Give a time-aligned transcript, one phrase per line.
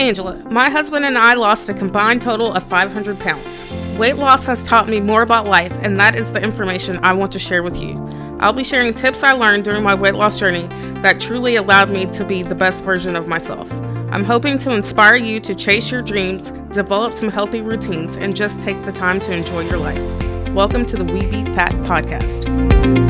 [0.00, 0.34] Angela.
[0.50, 3.98] My husband and I lost a combined total of 500 pounds.
[3.98, 7.32] Weight loss has taught me more about life, and that is the information I want
[7.32, 7.92] to share with you.
[8.40, 10.66] I'll be sharing tips I learned during my weight loss journey
[11.02, 13.70] that truly allowed me to be the best version of myself.
[14.10, 18.58] I'm hoping to inspire you to chase your dreams, develop some healthy routines, and just
[18.58, 20.00] take the time to enjoy your life.
[20.54, 23.09] Welcome to the We Beat Fat podcast.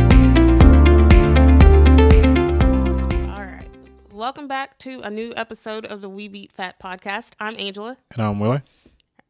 [4.21, 7.33] Welcome back to a new episode of the We Beat Fat podcast.
[7.41, 8.61] I'm Angela, And I'm Willie.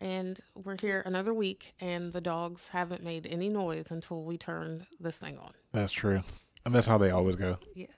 [0.00, 4.86] and we're here another week, and the dogs haven't made any noise until we turned
[4.98, 5.52] this thing on.
[5.70, 6.24] That's true.
[6.66, 7.56] And that's how they always go.
[7.72, 7.92] Yes.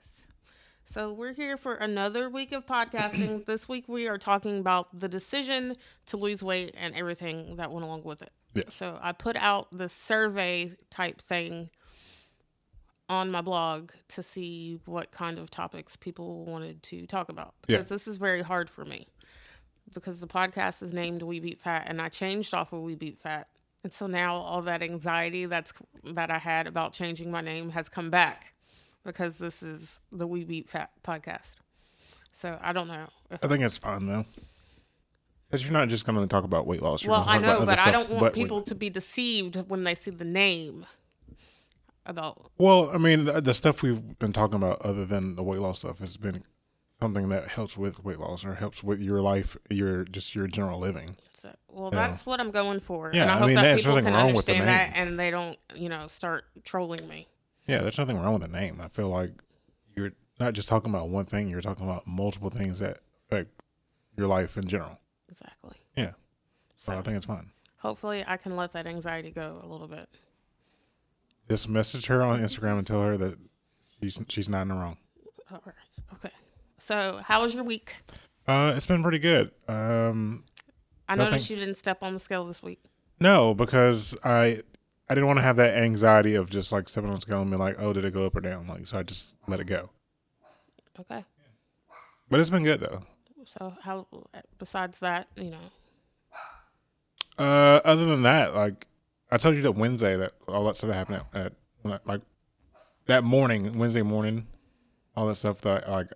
[0.85, 3.43] So we're here for another week of podcasting.
[3.47, 5.73] this week we are talking about the decision
[6.05, 8.31] to lose weight and everything that went along with it.
[8.53, 8.75] Yes.
[8.75, 11.71] So I put out the survey type thing
[13.09, 17.77] on my blog to see what kind of topics people wanted to talk about Yeah.
[17.77, 19.07] because this is very hard for me
[19.93, 23.19] because the podcast is named We Beat Fat and I changed off of We Beat
[23.19, 23.47] Fat.
[23.83, 25.73] And so now all that anxiety that's
[26.05, 28.53] that I had about changing my name has come back
[29.03, 31.55] because this is the We Beat Fat podcast.
[32.33, 33.07] So I don't know.
[33.41, 34.25] I think it's fine though.
[35.49, 37.05] Because you're not just going to talk about weight loss.
[37.05, 40.09] Well, I know, but I don't want weight- people to be deceived when they see
[40.11, 40.85] the name
[42.05, 45.59] about Well, I mean, the, the stuff we've been talking about, other than the weight
[45.59, 46.43] loss stuff, has been
[46.99, 50.79] something that helps with weight loss or helps with your life, your just your general
[50.79, 51.15] living.
[51.33, 52.07] So, well, Yeah.
[52.07, 53.11] that's what I'm going for.
[53.13, 54.67] Yeah, and I I hope mean, that there's people nothing can wrong with the understand
[54.93, 55.07] that name.
[55.09, 57.27] and they don't, you know, start trolling me.
[57.67, 58.79] Yeah, there's nothing wrong with the name.
[58.81, 59.31] I feel like
[59.95, 63.49] you're not just talking about one thing; you're talking about multiple things that affect
[64.17, 64.99] your life in general.
[65.29, 65.75] Exactly.
[65.95, 66.11] Yeah,
[66.77, 67.51] so So I think it's fine.
[67.77, 70.07] hopefully I can let that anxiety go a little bit.
[71.49, 73.37] Just message her on Instagram and tell her that
[74.01, 74.97] she's she's not in the wrong.
[75.51, 75.75] All right.
[76.15, 76.33] Okay.
[76.77, 77.93] So, how was your week?
[78.47, 79.51] Uh, it's been pretty good.
[79.67, 80.43] Um,
[81.07, 82.81] I Nothing- noticed you didn't step on the scale this week.
[83.19, 84.61] no, because I
[85.09, 87.51] I didn't want to have that anxiety of just like stepping on the scale and
[87.51, 88.67] be like, oh, did it go up or down?
[88.67, 89.89] Like, so I just let it go.
[90.99, 91.23] Okay.
[92.29, 93.03] But it's been good though.
[93.45, 94.07] So, how
[94.57, 95.57] besides that, you know,
[97.37, 98.87] Uh, other than that, like
[99.33, 101.53] I told you that Wednesday that all that stuff happened at,
[101.91, 102.21] at like
[103.07, 104.45] that morning, Wednesday morning,
[105.17, 106.07] all that stuff that like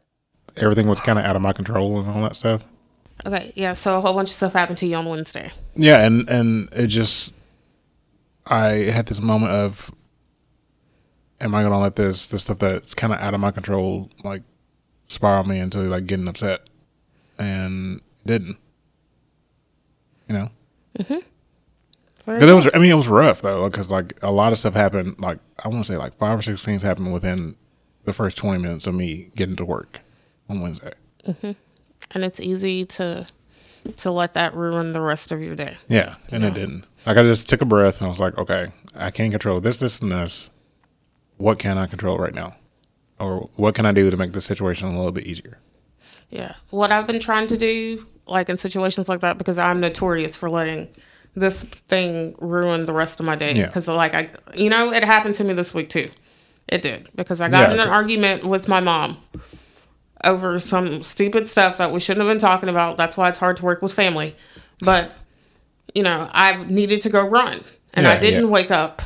[0.56, 2.64] everything was kind of out of my control and all that stuff.
[3.26, 3.74] Okay, yeah.
[3.74, 5.52] So a whole bunch of stuff happened to you on Wednesday.
[5.76, 7.34] Yeah, and and it just
[8.46, 9.92] I had this moment of
[11.42, 14.44] am I gonna let this this stuff that's kind of out of my control like
[15.06, 16.70] spiral me into like getting upset,
[17.40, 18.58] and didn't.
[20.30, 20.50] You know,
[21.00, 21.24] Very
[22.36, 24.74] because it was I mean it was rough though because like a lot of stuff
[24.74, 27.56] happened like I want to say like five or six things happened within
[28.04, 30.00] the first twenty minutes of me getting to work
[30.50, 30.94] on Wednesday.
[31.26, 31.52] Mm-hmm.
[32.12, 33.26] and it's easy to
[33.98, 35.78] to let that ruin the rest of your day.
[35.88, 36.86] Yeah, and it didn't.
[37.06, 39.80] Like I just took a breath and I was like, okay, I can't control this,
[39.80, 40.50] this, and this.
[41.38, 42.56] What can I control right now,
[43.20, 45.60] or what can I do to make the situation a little bit easier?
[46.30, 46.56] Yeah.
[46.70, 50.50] What I've been trying to do, like in situations like that, because I'm notorious for
[50.50, 50.90] letting
[51.38, 53.54] this thing ruined the rest of my day.
[53.54, 53.68] Yeah.
[53.68, 56.10] Because, like, I, you know, it happened to me this week too.
[56.68, 57.10] It did.
[57.16, 59.18] Because I got Yeah, in an argument with my mom
[60.24, 62.98] over some stupid stuff that we shouldn't have been talking about.
[62.98, 64.36] That's why it's hard to work with family.
[64.80, 65.12] But,
[65.94, 67.64] you know, I needed to go run.
[67.94, 68.50] And I didn't yeah.
[68.50, 69.02] wake up.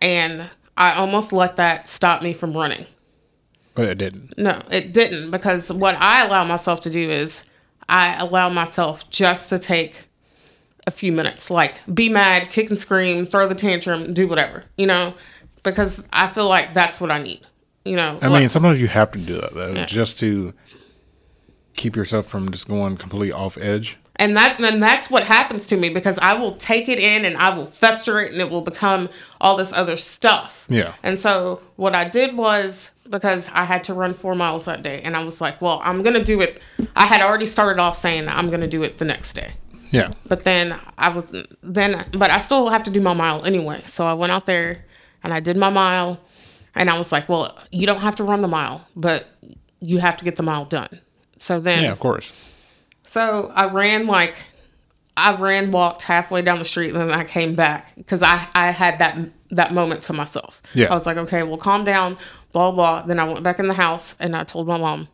[0.00, 2.86] And I almost let that stop me from running.
[3.74, 4.36] But it didn't.
[4.36, 7.44] No, it didn't because what I allow myself to do is
[7.88, 10.09] I allow myself just to take
[10.86, 14.86] a few minutes, like be mad, kick and scream, throw the tantrum, do whatever, you
[14.86, 15.14] know,
[15.62, 17.40] because I feel like that's what I need,
[17.84, 18.16] you know.
[18.22, 19.86] I like- mean, sometimes you have to do that though, Yeah.
[19.86, 20.54] just to
[21.74, 23.96] keep yourself from just going completely off edge.
[24.16, 27.36] and that and that's what happens to me because I will take it in and
[27.38, 29.08] I will fester it and it will become
[29.40, 30.66] all this other stuff.
[30.68, 30.92] Yeah.
[31.02, 35.00] And so what I did was because I had to run four miles that day,
[35.02, 36.60] and I was like, well, I'm gonna do it.
[36.94, 39.52] I had already started off saying I'm gonna do it the next day.
[39.92, 41.24] Yeah, But then I was
[41.62, 43.82] then, but I still have to do my mile anyway.
[43.86, 44.84] So I went out there
[45.22, 46.20] and I did my mile,
[46.74, 49.26] and I was like, well, you don't have to run the mile, but
[49.80, 51.00] you have to get the mile done.
[51.38, 52.32] So then, yeah, of course.
[53.02, 54.34] so I ran like
[55.16, 58.70] I ran, walked halfway down the street, and then I came back because I I
[58.70, 59.18] had that
[59.50, 60.62] that moment to myself.
[60.74, 60.86] Yeah.
[60.90, 62.16] I was like, okay, well, calm down,
[62.52, 63.02] blah blah.
[63.02, 65.08] Then I went back in the house and I told my mom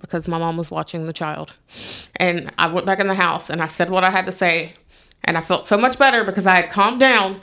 [0.00, 1.52] because my mom was watching the child,
[2.16, 4.74] and I went back in the house and I said what I had to say,
[5.24, 7.40] and I felt so much better because I had calmed down,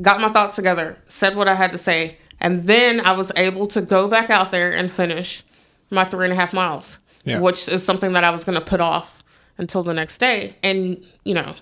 [0.00, 3.66] got my thoughts together, said what I had to say, and then I was able
[3.68, 5.44] to go back out there and finish
[5.90, 7.40] my three and a half miles, Yeah.
[7.40, 9.22] which is something that I was going to put off
[9.58, 10.56] until the next day.
[10.62, 11.54] And, you know,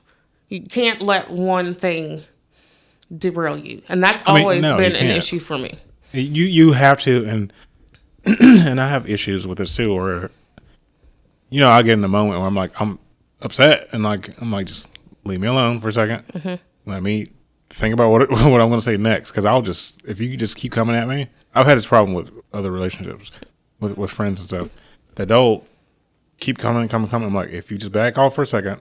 [0.48, 2.22] you can't let one thing
[3.16, 3.82] derail you.
[3.88, 5.78] And that's mean, always no, been an issue for me.
[6.12, 7.52] You you have to, and
[8.66, 9.94] and I have issues with this too.
[9.94, 10.30] Where
[11.50, 12.98] you know I get in a moment where I'm like I'm
[13.42, 14.88] upset, and like I'm like just
[15.24, 16.90] leave me alone for a 2nd Mm-hmm.
[16.90, 17.26] Let me
[17.70, 19.30] think about what what I'm going to say next.
[19.30, 22.30] Because I'll just if you just keep coming at me, I've had this problem with
[22.52, 23.30] other relationships
[23.80, 24.68] with with friends and stuff
[25.16, 25.64] that they'll
[26.38, 27.28] keep coming, coming, coming.
[27.28, 28.80] I'm like, if you just back off for a second,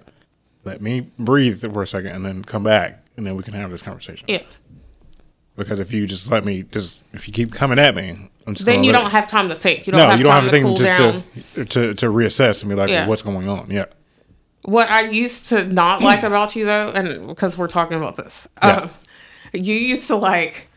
[0.64, 3.72] let me breathe for a second, and then come back, and then we can have
[3.72, 4.26] this conversation.
[4.30, 4.44] Yeah.
[5.56, 8.92] Because if you just let me, just if you keep coming at me, Then you
[8.92, 9.88] don't it- have time to think.
[9.88, 11.00] You don't no, have you don't time have to to think cool just
[11.56, 11.66] down.
[11.66, 13.08] to, to to reassess and be like, Yeah.
[13.08, 13.70] what's going on?
[13.70, 13.86] Yeah,
[14.64, 18.48] What I used to not like about you though, and because we're talking about this,
[18.64, 18.70] Yeah.
[18.84, 18.90] um,
[19.54, 20.68] you used to like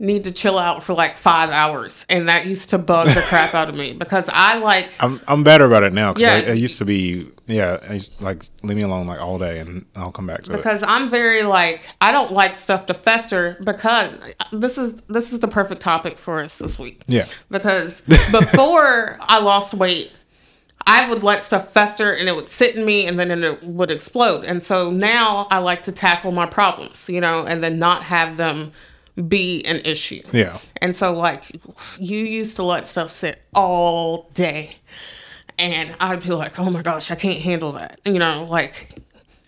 [0.00, 3.54] need to chill out for like five hours, and that used to bug the crap
[3.54, 6.12] out of me because I like I'm I'm better about it now.
[6.12, 6.42] Cause Yeah.
[6.46, 9.84] I, I used to be, yeah, I like leave me alone like all day, and
[9.96, 10.56] I'll come back to it.
[10.56, 14.12] because I'm very like I don't like stuff to fester because
[14.52, 17.02] this is this is the perfect topic for us this week.
[17.08, 18.00] Yeah, because
[18.42, 20.12] before I lost weight,
[20.86, 23.90] I would let stuff fester and it would sit in me and then it would
[23.90, 24.44] explode.
[24.44, 28.36] And so now I like to tackle my problems, you know, and then not have
[28.36, 28.72] them
[29.26, 30.22] be an issue.
[30.32, 30.58] yeah.
[30.80, 31.60] And so, like,
[31.98, 34.76] you used to let stuff sit all day.
[35.58, 38.00] And I'd be like, oh my gosh, I can't handle that.
[38.04, 38.94] You know, like,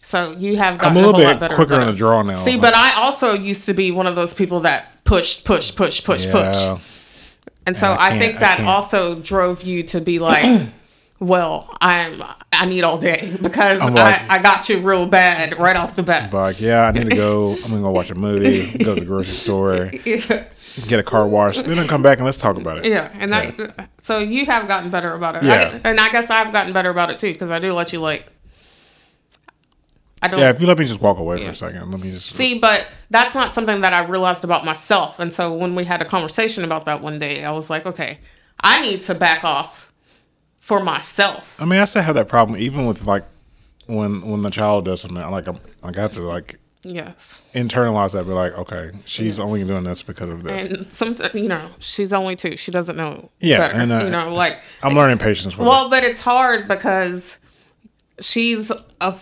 [0.02, 2.34] so you have gotten I'm a little lot bit better quicker on the draw now.
[2.34, 5.74] See, Like, but I also used to be one of those people that pushed, push,
[5.74, 6.84] push, push, yeah, push.
[7.66, 10.68] And so Yeah, I I, think that also drove you to be like,
[11.20, 12.22] well, I'm
[12.52, 16.02] I need all day because like- I, I got you real bad right off the
[16.02, 16.32] bat.
[16.32, 17.52] Like, yeah, I need to go.
[17.64, 20.44] I'm gonna go watch a movie, go to the grocery store, Yeah,
[20.88, 22.86] get a car wash, then I'll come back and let's talk about it.
[22.86, 25.42] yeah, and that so you have gotten better about it.
[25.44, 25.78] Yeah.
[25.84, 28.00] I, and I guess I've gotten better about it too because I do let you
[28.00, 28.26] like.
[30.22, 32.10] I don't Yeah, if you let me just walk away for a second, let me
[32.10, 35.18] just see, but that's not something that I realized about myself.
[35.18, 38.18] And so when we had a conversation about that one day, I was like, okay,
[38.62, 39.89] I need to back off
[40.70, 41.60] for myself.
[41.60, 43.24] I mean, I still have that problem, even with like
[43.86, 45.20] when when the child does something.
[45.30, 47.36] Like, I'm, like I have to like Yes.
[47.54, 48.24] internalize that.
[48.24, 50.66] Be like, okay, she's only doing this because of this.
[50.68, 52.56] And some, you know, she's only two.
[52.56, 53.30] She doesn't know.
[53.40, 56.68] Yeah, better, and, uh, you know, like I'm learning patience with well, but it's hard
[56.68, 57.38] because
[58.20, 58.70] she's
[59.00, 59.14] a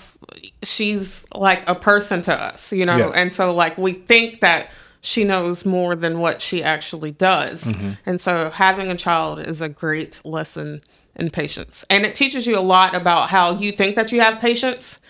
[0.62, 3.12] she's like a person to us, you know, Yeah.
[3.14, 7.92] and so like we think that she knows more than what she actually does, Mm-hmm.
[8.06, 10.80] and so having a child is a great lesson
[11.18, 14.40] in patience, and it teaches you a lot about how you think that you have
[14.40, 15.00] patience.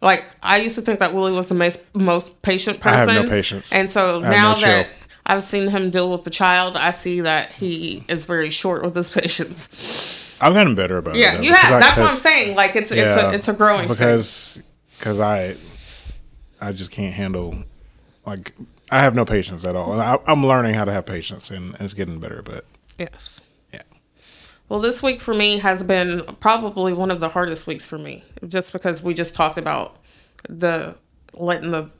[0.00, 3.08] Like I used to think that Willie was the most most patient I person.
[3.14, 3.72] have no patience.
[3.72, 4.94] and so now no that chill.
[5.26, 8.94] I've seen him deal with the child, I see that he is very short with
[8.94, 10.36] his patience.
[10.40, 11.20] I've gotten better about it.
[11.20, 11.74] Yeah, you have.
[11.74, 12.54] I- That's what I'm saying.
[12.56, 14.62] Like it's it's a it's a growing because
[14.98, 15.56] because I
[16.60, 17.56] I just can't handle
[18.24, 18.54] like
[18.90, 20.00] I have no patience at all.
[20.00, 22.40] I, I'm learning how to have patience, and it's getting better.
[22.42, 22.64] But
[22.98, 23.37] Yes.
[24.68, 27.98] Yeah, Well, this week for me has been probably one of the hardest weeks for
[27.98, 29.96] me, just because we just talked about
[30.48, 30.96] the
[31.34, 31.90] letting the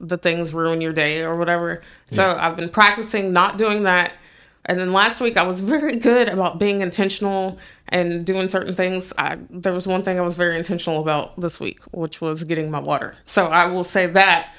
[0.00, 1.82] the things ruin your day or whatever.
[2.10, 4.12] So I've been practicing not doing that.
[4.66, 7.58] And then last week I was very good about being intentional
[7.88, 9.12] and doing certain things.
[9.18, 12.70] I there was one thing I was very intentional about this week, which was getting
[12.70, 13.16] my water.
[13.26, 14.50] So I will say that.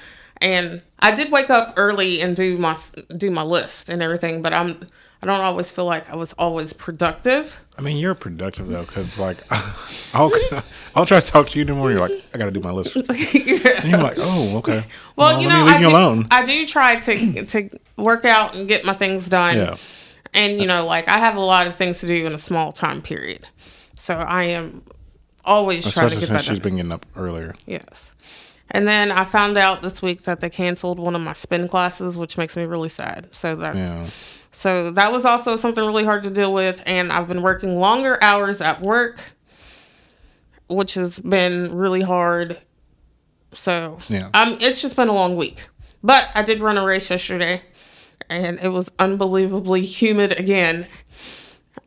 [0.42, 2.78] And I did wake up early and do my
[3.18, 4.88] do my list and everything, but I'm
[5.24, 7.60] I don't always feel like I was always productive.
[7.78, 9.38] I mean you're productive though, because like
[10.14, 10.32] I'll
[10.96, 11.98] I'll try to talk to you in the morning.
[11.98, 13.08] You're like I got to do my list, and
[13.86, 14.84] you're like, oh okay.
[15.16, 16.28] Well, you let know, leave I you do, alone.
[16.32, 19.56] I do try to to work out and get my things done.
[19.56, 19.76] Yeah.
[20.34, 22.72] And you know, like I have a lot of things to do in a small
[22.72, 23.46] time period,
[23.96, 24.82] so I am
[25.46, 26.64] always trying to Especially get since that she's done.
[26.64, 27.56] been getting up earlier.
[27.66, 28.12] Yes.
[28.74, 32.18] And then I found out this week that they canceled one of my spin classes,
[32.18, 33.28] which makes me really sad.
[33.32, 34.06] So that Yeah.
[34.52, 36.82] So that was also something really hard to deal with.
[36.86, 39.20] And I've been working longer hours at work,
[40.68, 42.58] which has been really hard.
[43.54, 44.30] So Yeah.
[44.34, 45.68] um, it's just been a long week.
[46.04, 47.62] But I did run a race yesterday,
[48.30, 50.88] and it was unbelievably humid again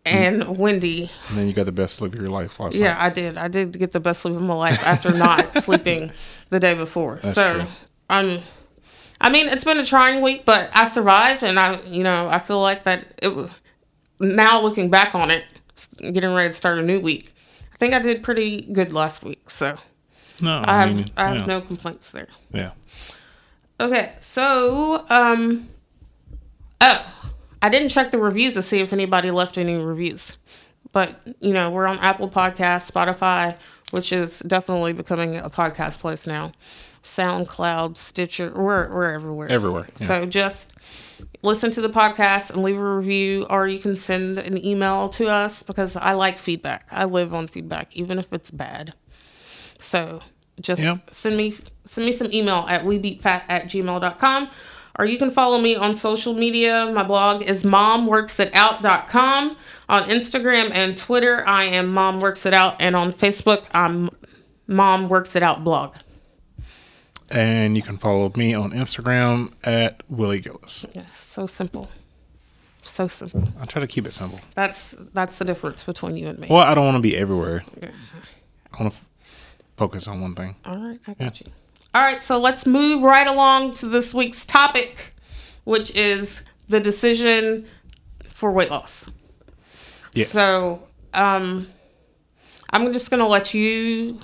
[0.06, 1.10] and windy.
[1.28, 3.00] And then you got the best sleep of your life last Yeah, night.
[3.02, 3.38] I did.
[3.38, 6.12] I did get the best sleep of my life after not sleeping
[6.50, 7.20] the day before.
[7.22, 7.68] so true.
[8.10, 8.40] I'm.
[9.24, 12.38] I mean, it's been a trying week, but I survived, and I, you know, I
[12.38, 13.50] feel like that it was.
[14.20, 15.44] Now looking back on it,
[15.98, 17.34] getting ready to start a new week,
[17.72, 19.50] I think I did pretty good last week.
[19.50, 19.76] So
[20.40, 21.46] No, I I have mean, I have yeah.
[21.46, 22.28] no complaints there.
[22.52, 22.72] yeah.
[23.80, 25.68] Okay, so um,
[26.80, 30.38] oh, I didn't check the reviews to see if anybody left any reviews,
[30.92, 33.56] but you know, we're on Apple Podcasts, Spotify,
[33.90, 36.52] which is definitely becoming a podcast place now.
[37.04, 39.48] SoundCloud, Stitcher, we're we're everywhere.
[39.50, 40.06] Everywhere, yeah.
[40.06, 40.72] So just
[41.42, 45.28] listen to the podcast and leave a review, or you can send an email to
[45.28, 46.88] us because I like feedback.
[46.90, 48.94] I live on feedback, even if it's bad.
[49.78, 50.20] So
[50.60, 50.96] just Yeah.
[51.12, 54.48] send me send me some email at webeatfat at gmail.com
[54.98, 56.90] or you can follow me on social media.
[56.94, 59.56] My blog is momworksitout.com.
[59.88, 62.76] On Instagram and Twitter, I am Mom Works It Out.
[62.80, 64.08] And on Facebook, I'm
[64.66, 65.96] Mom Works It Out blog.
[67.30, 70.84] And you can follow me on Instagram at Willie Gillis.
[70.92, 71.88] Yes, so simple.
[72.82, 73.48] So simple.
[73.58, 74.40] I try to keep it simple.
[74.54, 76.48] That's that's the difference between you and me.
[76.50, 77.64] Well, I don't want to be everywhere.
[77.80, 77.88] Yeah.
[78.72, 79.08] I want to f-
[79.76, 80.54] focus on one thing.
[80.66, 81.46] All right, I got you.
[81.94, 85.14] All right, so let's move right along to this week's topic,
[85.64, 87.66] which is the decision
[88.28, 89.08] for weight loss.
[90.12, 90.30] Yes.
[90.30, 90.82] So,
[91.14, 91.66] um,
[92.70, 94.20] I'm just gonna let you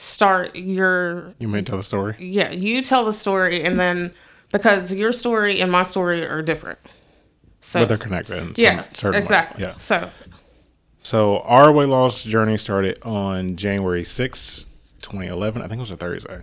[0.00, 2.16] start your you may tell the story.
[2.18, 2.50] yeah.
[2.52, 4.12] You tell the story, and then
[4.50, 6.78] because your story and my story are different.
[7.60, 8.38] So But they're connected.
[8.38, 9.22] In some yeah, certain way.
[9.22, 9.62] exactly.
[9.62, 9.76] Yeah.
[9.76, 10.10] So
[11.02, 14.64] So our weight loss journey started on January sixth,
[15.02, 15.60] 2011.
[15.62, 16.40] I think it was a Thursday.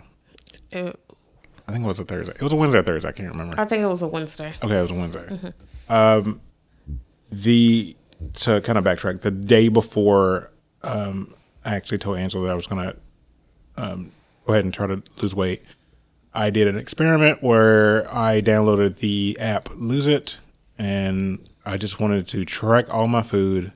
[0.72, 1.00] it,
[1.68, 2.34] I think it was a Thursday.
[2.34, 3.10] It was a Wednesday or Thursday.
[3.10, 3.60] I can't remember.
[3.60, 4.54] I think it was a Wednesday.
[4.64, 5.54] Okay, it was a Wednesday.
[5.90, 6.42] Um,
[7.32, 7.96] the
[8.34, 10.52] to kind of backtrack, the day before,
[10.84, 11.34] um,
[11.66, 12.96] I actually told Angela that I was gonna
[13.78, 14.12] um,
[14.46, 15.64] go ahead and try to lose weight.
[16.34, 20.38] I did an experiment where I downloaded the app Lose It,
[20.78, 23.72] and I just wanted to track all my food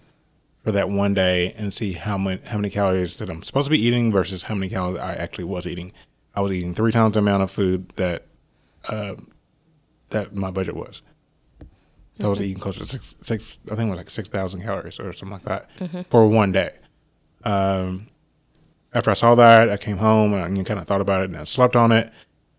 [0.64, 3.72] for that one day and see how many how many calories that I'm supposed to
[3.72, 5.92] be eating versus how many calories I actually was eating.
[6.36, 8.26] I was eating three times the amount of food that
[10.10, 11.02] that my budget was.
[12.24, 13.58] I was eating close to six, six.
[13.66, 15.70] I think it was like six thousand calories or something like that
[16.12, 16.74] for one day.
[17.44, 18.08] Um,
[18.94, 21.38] after I saw that, I came home and I kind of thought about it and
[21.38, 22.12] I slept on it.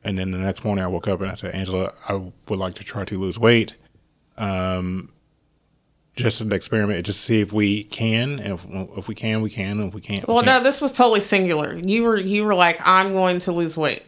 [0.04, 2.74] And then the next morning, I woke up and I said, "Angela, I would like
[2.74, 3.76] to try to lose weight,
[4.36, 5.10] um,
[6.16, 8.38] just an experiment, just to see if we can.
[8.40, 9.80] If, if we can, we can.
[9.80, 10.62] If we can't, we Well, can't.
[10.64, 11.78] no, this was totally singular.
[11.86, 14.02] You were you were like, I'm going to lose weight.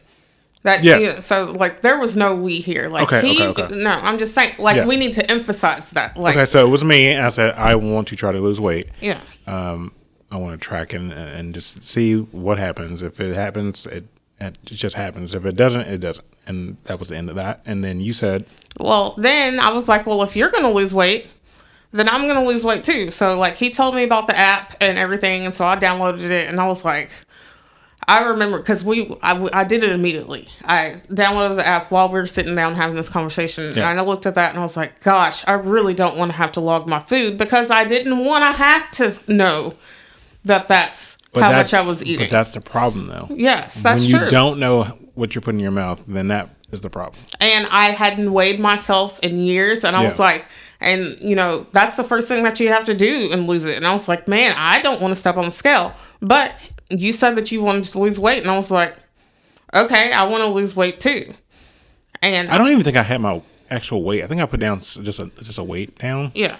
[0.64, 1.02] That Yes.
[1.02, 2.88] yeah, so like there was no we here.
[2.88, 3.74] Like Okay, he, okay, okay.
[3.76, 4.86] no, I'm just saying like Yeah.
[4.86, 6.16] we need to emphasize that.
[6.16, 8.60] Like Okay, so it was me, and I said I want to try to lose
[8.60, 8.88] weight.
[9.00, 9.92] yeah, um,
[10.34, 13.02] I want to track and and just see what happens.
[13.02, 14.04] If it happens, it
[14.40, 15.34] it just happens.
[15.34, 16.26] If it doesn't, it doesn't.
[16.46, 17.62] And that was the end of that.
[17.64, 18.44] And then you said,
[18.78, 21.28] Well, then I was like, well, if you're going to lose weight,
[21.92, 23.10] then I'm going to lose weight too.
[23.10, 25.46] So, like, he told me about the app and everything.
[25.46, 27.10] And so I downloaded it and I was like,
[28.06, 30.48] I remember because we, I, I did it immediately.
[30.64, 33.72] I downloaded the app while we were sitting down having this conversation.
[33.74, 33.88] Yeah.
[33.88, 36.36] And I looked at that and I was like, gosh, I really don't want to
[36.36, 39.74] have to log my food because I didn't want to have to know
[40.44, 42.26] that that's how that's- much I was eating.
[42.26, 43.28] But that's the problem, though.
[43.30, 44.24] yes, that's when true.
[44.24, 44.84] you don't know
[45.14, 47.20] what you're putting in your mouth, then that is the problem.
[47.40, 50.44] and I hadn't weighed myself in years, and I was like,
[50.80, 53.76] and you know, that's the first thing that you have to do and lose it.
[53.76, 55.92] And I was like, man, I don't want to step on the scale.
[56.20, 56.52] But
[56.90, 58.96] you said that you wanted to lose weight, and I was like,
[59.72, 61.32] okay, I want to lose weight too.
[62.22, 64.22] And I don't even think I had my actual weight.
[64.24, 66.56] I think I put down just a just a weight down yeah,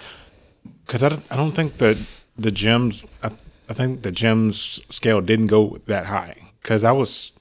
[0.85, 1.97] because I don't, I don't think that
[2.37, 3.05] the gyms.
[3.23, 3.31] I,
[3.69, 7.31] I think the gyms scale didn't go that high because I was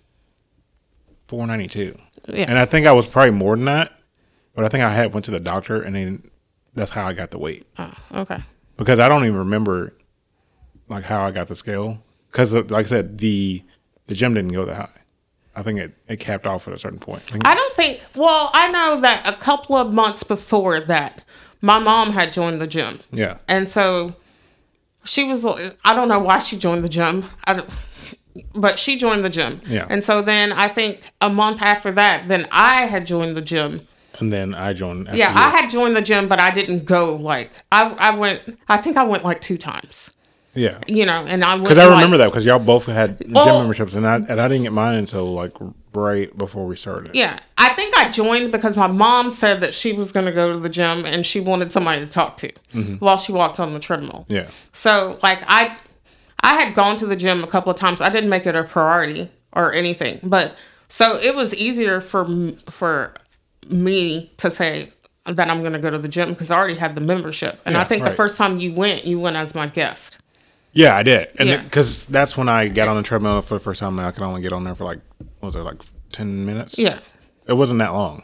[1.29, 1.99] four ninety two.
[2.29, 2.47] Yeah.
[2.49, 3.93] And I think I was probably more than that,
[4.55, 6.23] but I think I had went to the doctor and then
[6.75, 8.43] that's how I got the weight oh, okay,
[8.77, 9.95] because I don't even remember
[10.89, 13.63] like how I got the scale because like I said the
[14.07, 15.01] the gym didn't go that high.
[15.57, 17.23] I think it, it capped off at a certain point.
[17.33, 18.03] I I don't think.
[18.17, 21.23] Well, I know that a couple of months before that,
[21.61, 23.01] my mom had joined the gym.
[23.13, 24.15] yeah, And so
[25.05, 25.45] she was,
[25.85, 27.25] I don't know why she joined the gym,
[28.55, 29.61] but she joined the gym.
[29.67, 29.87] Yeah.
[29.89, 33.81] And so then I think a month after that, then I had joined the gym.
[34.21, 35.09] and then I joined.
[35.13, 35.37] Yeah, you.
[35.39, 38.97] I had joined the gym, but I didn't go like, I, I went, I think
[38.97, 40.11] I went like two times,
[40.55, 40.79] yeah.
[40.89, 41.59] you know, and I.
[41.59, 44.41] Because I like- remember that because y'all both had gym Well- memberships and I and
[44.41, 45.53] I didn't get mine until like
[45.97, 47.15] right before we started.
[47.15, 50.53] Yeah, I think I joined because my mom said that she was going to go
[50.53, 52.95] to the gym and she wanted somebody to talk to mm-hmm.
[52.97, 54.27] while she walked on the treadmill.
[54.29, 54.49] Yeah.
[54.73, 55.77] So like I
[56.43, 58.01] I had gone to the gym a couple of times.
[58.01, 60.57] I didn't make it a priority or anything, but
[60.89, 62.27] so it was easier for
[62.69, 63.15] for
[63.71, 64.93] me to say
[65.27, 67.61] that I'm going to go to the gym because I already had the membership.
[67.65, 70.14] And I Yeah, think the first time you went, you went as my guest.
[70.75, 71.63] Yeah, I did, and Yeah.
[71.63, 73.99] because that's when I got on the treadmill for the first time.
[73.99, 74.99] and I could only get on there for like
[75.41, 75.81] what was it like
[76.13, 76.77] ten minutes?
[76.79, 76.99] Yeah.
[77.47, 78.23] it wasn't that long.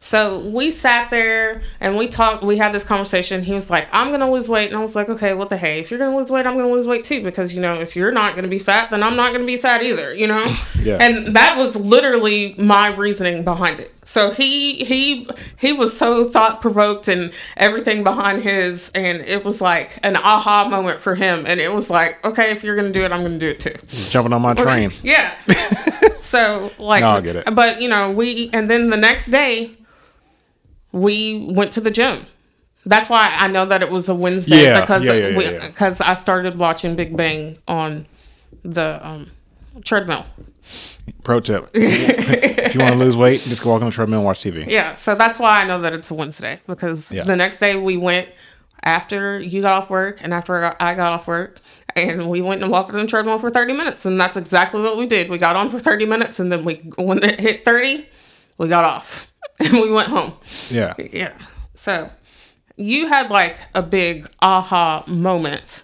[0.00, 2.42] So we sat there and we talked.
[2.44, 3.42] We had this conversation.
[3.42, 5.80] He was like, "I'm gonna lose weight," and I was like, "Okay, what the hey?
[5.80, 8.12] If you're gonna lose weight, I'm gonna lose weight too because you know if you're
[8.12, 10.14] not gonna be fat, then I'm not gonna be fat either.
[10.14, 10.44] You know."
[10.80, 10.98] Yeah.
[11.00, 13.92] And that was literally my reasoning behind it.
[14.08, 19.60] So he he he was so thought provoked and everything behind his, and it was
[19.60, 21.44] like an aha moment for him.
[21.46, 23.74] And it was like, okay, if you're gonna do it, I'm gonna do it too.
[24.08, 24.92] Jumping on my train.
[25.02, 25.34] Yeah.
[26.22, 27.54] so like, No, I get it.
[27.54, 29.72] But you know, we and then the next day,
[30.90, 32.24] we went to the gym.
[32.86, 35.94] That's why I know that it was a Wednesday Yeah, because yeah, yeah, we, yeah,
[36.00, 38.06] I started watching Big Bang on
[38.62, 39.30] the um,
[39.84, 40.24] treadmill.
[41.28, 44.24] Pro tip: If you want to lose weight, just go walk on the treadmill and
[44.24, 44.66] watch TV.
[44.66, 47.24] Yeah, so that's why I know that it's a Wednesday because Yeah.
[47.24, 48.32] the next day we went
[48.82, 51.60] after you got off work and after I got- I got off work
[51.94, 54.96] and we went and walked on the treadmill for 30 minutes and that's exactly what
[54.96, 55.28] we did.
[55.28, 58.06] We got on for 30 minutes and then we when it hit 30,
[58.56, 59.30] we got off
[59.60, 60.32] and we went home.
[60.70, 60.94] Yeah.
[61.12, 61.32] Yeah.
[61.74, 62.08] So
[62.76, 65.82] you had like a big aha moment.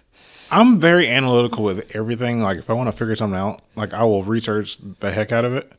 [0.54, 2.40] I'm very analytical with everything.
[2.40, 5.44] Like if I want to figure something out, like I will research the heck out
[5.44, 5.72] of it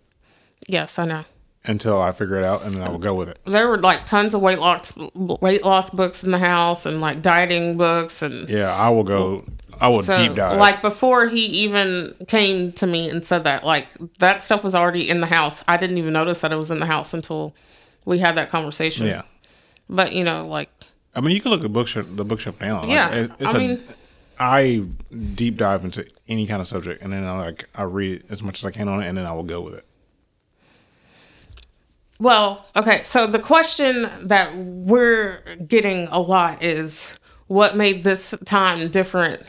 [0.67, 1.23] Yes, I know.
[1.65, 3.39] until I figure it out, and then I will go with it.
[3.45, 7.21] There were like tons of weight loss weight loss books in the house and like
[7.21, 9.43] dieting books and Yeah, I will go.
[9.79, 10.57] I will So, deep dive.
[10.57, 13.87] like before he even came to me and said that, like
[14.19, 15.63] that stuff was already in the house.
[15.67, 17.53] I didn't even notice that it was in the house until
[18.05, 19.05] we had that conversation.
[19.05, 19.23] yeah.
[19.89, 20.69] But you know, like
[21.15, 22.81] I mean, you can look at bookshelf, the bookshelf now.
[22.81, 23.83] Like, Yeah, it- it's I a- mean-
[24.39, 24.85] I
[25.35, 28.59] deep dive into any kind of subject, and then I like I read as much
[28.59, 29.85] as I can on it, and then I will go with it.
[32.19, 37.13] well, okay, so the question that we're getting a lot is
[37.47, 39.41] what made this time different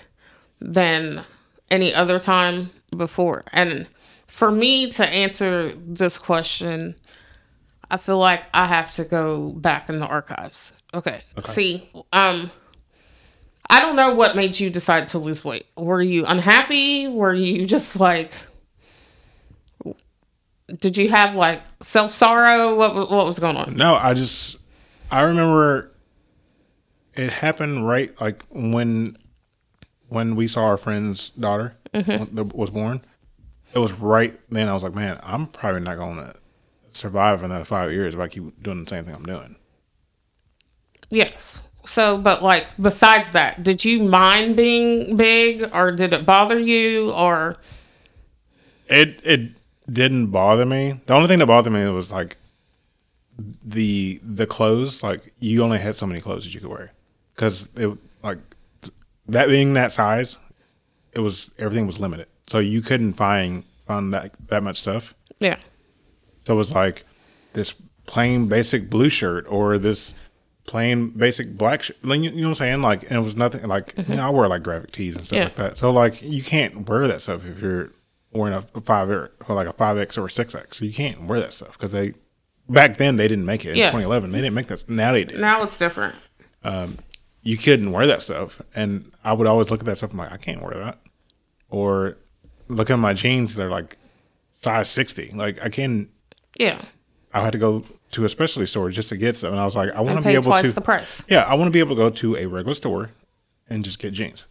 [0.60, 1.24] than
[1.70, 3.44] any other time before?
[3.52, 3.86] And
[4.26, 6.96] for me to answer this question,
[7.90, 10.72] I feel like I have to go back in the archives.
[10.92, 11.22] Okay.
[11.44, 12.50] See, um
[13.68, 15.66] I don't know what made you decide to lose weight.
[15.76, 17.08] Were you unhappy?
[17.08, 18.32] Were you just like
[20.80, 22.76] did you have like self sorrow?
[22.76, 23.76] What what was going on?
[23.76, 24.56] No, I just
[25.10, 25.92] I remember
[27.14, 29.16] it happened right like when
[30.08, 32.34] when we saw our friend's daughter mm-hmm.
[32.34, 33.00] that was born.
[33.74, 34.68] It was right then.
[34.68, 36.34] I was like, man, I'm probably not going to
[36.88, 39.56] survive another five years if I keep doing the same thing I'm doing.
[41.10, 41.62] Yes.
[41.86, 47.12] So, but like besides that, did you mind being big, or did it bother you,
[47.12, 47.56] or
[48.88, 49.52] It it
[49.90, 51.00] didn't bother me.
[51.06, 52.36] The only thing that bothered me was like
[53.64, 55.02] the the clothes.
[55.02, 56.92] Like you only had so many clothes that you could wear
[57.34, 58.38] because it like
[59.28, 60.38] that being that size,
[61.12, 62.26] it was everything was limited.
[62.46, 65.14] So you couldn't find find that that much stuff.
[65.40, 65.56] yeah,
[66.44, 67.04] So it was like
[67.52, 67.74] this
[68.06, 70.14] plain basic blue shirt or this
[70.66, 71.96] plain basic black shirt.
[72.02, 72.82] Like, you, you know what I'm saying?
[72.82, 74.16] Like, and it was nothing like, you mm-hmm.
[74.16, 75.44] know, I wear like graphic tees and stuff Yeah.
[75.44, 75.78] like that.
[75.78, 77.90] So like, you can't wear that stuff if you're
[78.32, 80.80] wearing a, a five or like a five X or a six X.
[80.80, 82.14] You can't wear that stuff because they
[82.68, 83.86] back then they didn't make it in Yeah.
[83.90, 84.32] 2011.
[84.32, 84.88] They didn't make that.
[84.88, 85.40] Now they did.
[85.40, 86.14] now it's different.
[86.64, 86.96] Um,
[87.42, 90.10] you couldn't wear that stuff, and I would always look at that stuff.
[90.12, 90.98] I'm like, I can't wear that.
[91.70, 92.16] Or
[92.66, 93.96] look at my jeans; they're like
[94.50, 95.30] size 60.
[95.34, 96.08] Like I can.
[96.58, 96.82] Yeah,
[97.32, 99.76] I had to go to a specialty store just to get some, and I was
[99.76, 100.72] like, I want to be able twice to.
[100.72, 101.22] the price.
[101.28, 103.10] Yeah, I want to be able to go to a regular store
[103.68, 104.46] and just get jeans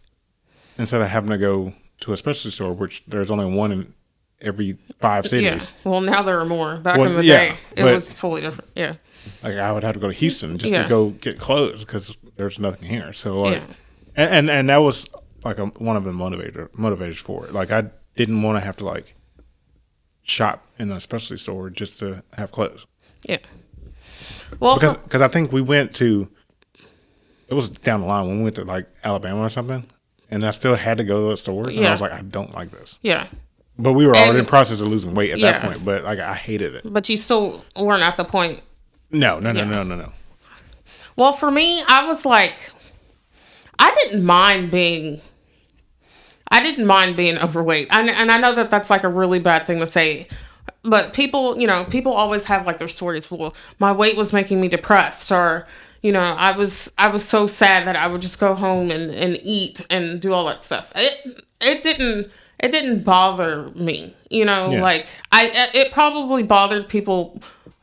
[0.78, 3.94] instead of having to go to a specialty store, which there's only one in
[4.42, 5.30] every five Yeah.
[5.30, 5.72] cities.
[5.84, 6.76] Well, now there are more.
[6.76, 8.70] Back Well, in the yeah, day, it was totally different.
[8.76, 8.94] Yeah.
[9.42, 10.82] Like I would have to go to Houston just Yeah.
[10.82, 13.14] to go get clothes because there's nothing here.
[13.14, 13.66] So like, Yeah.
[14.16, 15.06] and, and and that was
[15.44, 17.52] like a, one of the motivator motivators for it.
[17.54, 17.84] Like I
[18.16, 19.14] didn't want to have to like
[20.22, 22.86] shop in a specialty store just to have clothes.
[23.28, 23.38] Yeah.
[24.60, 26.28] Well, because because I think we went to
[27.48, 29.84] it was down the line when we went to like Alabama or something,
[30.30, 32.52] and I still had to go to the stores, and I was like, I don't
[32.54, 32.98] like this.
[33.02, 33.26] yeah.
[33.78, 35.68] But we were already in the process of losing weight at that Yeah.
[35.68, 35.84] point.
[35.84, 36.82] But like I hated it.
[36.90, 38.62] But you still weren't at the point.
[39.10, 39.66] No, no, no, Yeah.
[39.66, 40.12] no, no, no.
[41.16, 42.54] Well, for me, I was like,
[43.78, 45.20] I didn't mind being.
[46.50, 49.66] I didn't mind being overweight, and and I know that that's like a really bad
[49.66, 50.26] thing to say,
[50.88, 53.30] but people, you know, people always have like their stories.
[53.30, 55.66] Well, my weight was making me depressed, or
[56.02, 59.10] you know, I was I was so sad that I would just go home and
[59.10, 60.92] and eat and do all that stuff.
[60.94, 64.82] It it didn't it didn't bother me, you know, Yeah.
[64.82, 67.40] like I it probably bothered people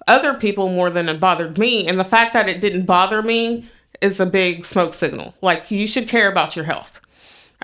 [0.08, 3.66] other people more than it bothered me and the fact that it didn't bother me
[4.02, 7.00] is a big smoke signal like you should care about your health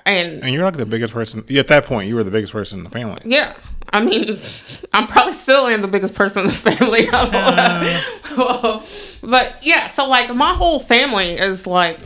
[0.06, 1.44] And And you're like the biggest person.
[1.56, 3.20] At that point, you were the biggest person in the family.
[3.24, 3.54] yeah,
[3.92, 4.38] I mean,
[4.92, 7.08] I'm probably still am the biggest person in the family.
[8.36, 8.84] well,
[9.22, 11.98] but yeah, so like my whole family is like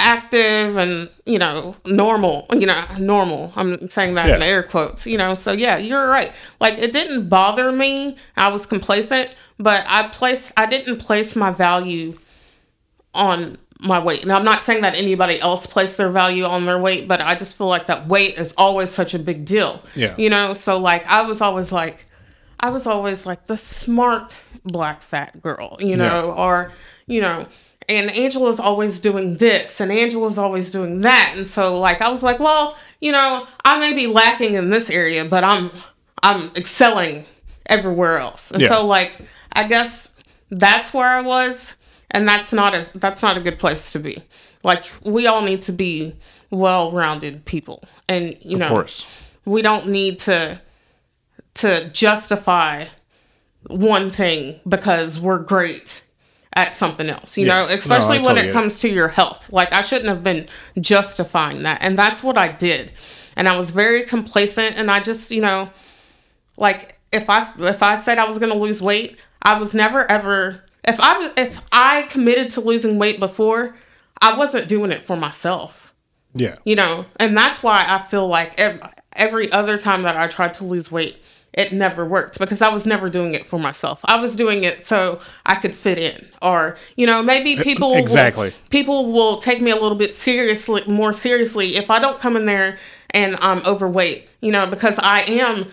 [0.00, 5.18] active and you know normal you know normal i'm saying that in air quotes you
[5.18, 10.06] know so yeah you're right like it didn't bother me i was complacent but i
[10.08, 12.14] placed i didn't place my value
[13.12, 14.22] on my weight.
[14.22, 17.34] And i'm not saying that anybody else placed their value on their weight but i
[17.36, 20.14] just feel like that weight is always such a big deal Yeah.
[20.18, 20.52] you know?
[20.54, 22.06] So like i was always like
[22.58, 26.32] i was always like the smart black fat girl you know?
[26.32, 26.72] Or
[27.06, 27.46] you know
[27.88, 31.34] and angela's always doing this and angela's always doing that.
[31.36, 34.90] And so like i was like well you know i may be lacking in this
[34.90, 35.70] area but i'm
[36.24, 37.24] i'm excelling
[37.66, 38.50] everywhere else.
[38.50, 38.68] And Yeah.
[38.70, 39.12] so like
[39.52, 40.08] i guess
[40.50, 41.76] that's where i was
[42.10, 44.16] and that's not a that's not a good place to be
[44.62, 46.14] like we all need to be
[46.50, 49.06] well-rounded people and you know course.
[49.44, 50.60] we don't need to
[51.54, 52.84] to justify
[53.66, 56.02] one thing because we're great
[56.54, 57.62] at something else you Yeah.
[57.62, 58.52] know No, especially when it it.
[58.52, 60.46] comes to your health like i shouldn't have been
[60.80, 62.90] justifying that and that's what i did
[63.36, 65.68] and i was very complacent and i just you know
[66.56, 70.10] like if i if i said i was going to lose weight i was never
[70.10, 73.74] ever if i if i committed to losing weight before
[74.22, 75.92] i wasn't doing it for myself
[76.34, 76.56] Yeah.
[76.64, 78.80] you know and that's why i feel like every,
[79.16, 81.16] every other time that i tried to lose weight
[81.54, 84.86] it never worked because i was never doing it for myself i was doing it
[84.86, 88.52] so i could fit in or you know maybe uh, people will- exactly.
[88.70, 92.46] people will take me a little bit seriously more seriously if i don't come in
[92.46, 92.78] there
[93.10, 95.66] and i'm overweight you know because i am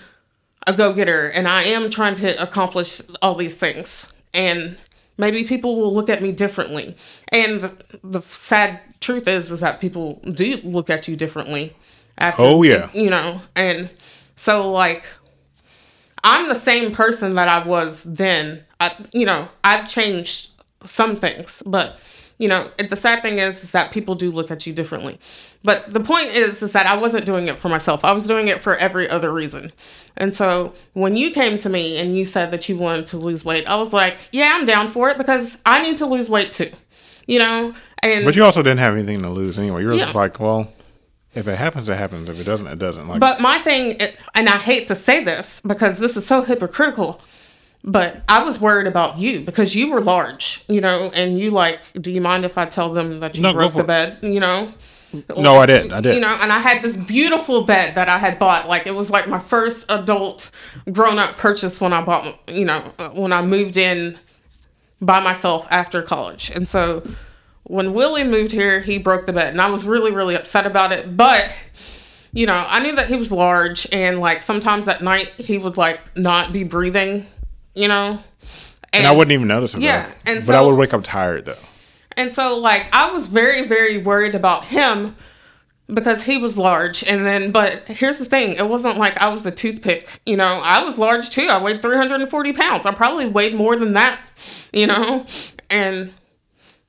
[0.66, 4.78] a go-getter and i am trying to accomplish all these things and
[5.18, 6.96] maybe people will look at me differently
[7.30, 7.72] and
[8.04, 11.74] the, sad truth is is that people do look at you differently
[12.18, 12.90] after Oh, yeah.
[12.94, 13.90] you know and
[14.36, 15.06] so like
[16.24, 20.52] i'm the same person that i was then I, you know i've changed
[20.84, 22.00] some things but
[22.38, 25.20] you know it, the sad thing is, is that people do look at you differently
[25.64, 28.48] but the point is is that i wasn't doing it for myself i was doing
[28.48, 29.70] it for every other reason
[30.18, 33.46] and so when you came to me and you said that you wanted to lose
[33.46, 36.52] weight i was like yeah i'm down for it because i need to lose weight
[36.52, 36.72] too
[37.28, 37.74] you know
[38.06, 39.82] and But you also didn't have anything to lose anyway.
[39.82, 40.72] You were just like, well,
[41.34, 42.30] if it happens, it happens.
[42.30, 43.08] If it doesn't, it doesn't.
[43.08, 44.00] Like, But my thing,
[44.36, 47.20] and I hate to say this because this is so hypocritical,
[47.84, 51.80] but I was worried about you because you were large, you know, and you like,
[52.02, 54.74] do you mind if I tell them that you No, broke the bed, you know?
[55.38, 55.94] no, I didn't.
[55.94, 56.16] I didn't.
[56.16, 58.68] You know, and I had this beautiful bed that I had bought.
[58.68, 60.52] Like it was like my first adult
[60.92, 64.18] grown up purchase when I bought, you know, when I moved in
[65.02, 66.52] by myself after college.
[66.54, 67.04] And so
[67.64, 69.52] when Willie moved here, he broke the bed.
[69.52, 71.16] And I was really, really upset about it.
[71.16, 71.56] But,
[72.34, 75.78] you know, I knew that he was large and like sometimes at night he would
[75.78, 77.26] like not be breathing,
[77.76, 78.20] you know?
[78.94, 79.82] and I wouldn't even notice it.
[79.82, 80.32] Yeah, though.
[80.32, 81.58] and but I would wake up tired though.
[82.18, 85.16] And so, like, I was very, very worried about him
[85.88, 87.04] because he was large.
[87.04, 90.22] And then, but here's the thing it wasn't like I was a toothpick.
[90.26, 91.48] You know, I was large too.
[91.50, 92.86] I weighed 340 pounds.
[92.86, 94.22] I probably weighed more than that,
[94.72, 95.26] you know?
[95.70, 96.14] And,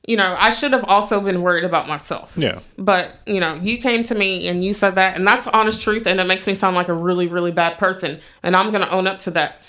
[0.06, 2.36] you know, I should have also been worried about myself.
[2.38, 2.60] Yeah.
[2.78, 6.06] But, you know, you came to me and you said that, and that's honest truth,
[6.06, 8.20] and it makes me sound like a really, really bad person.
[8.42, 9.60] And I'm going to own up to that.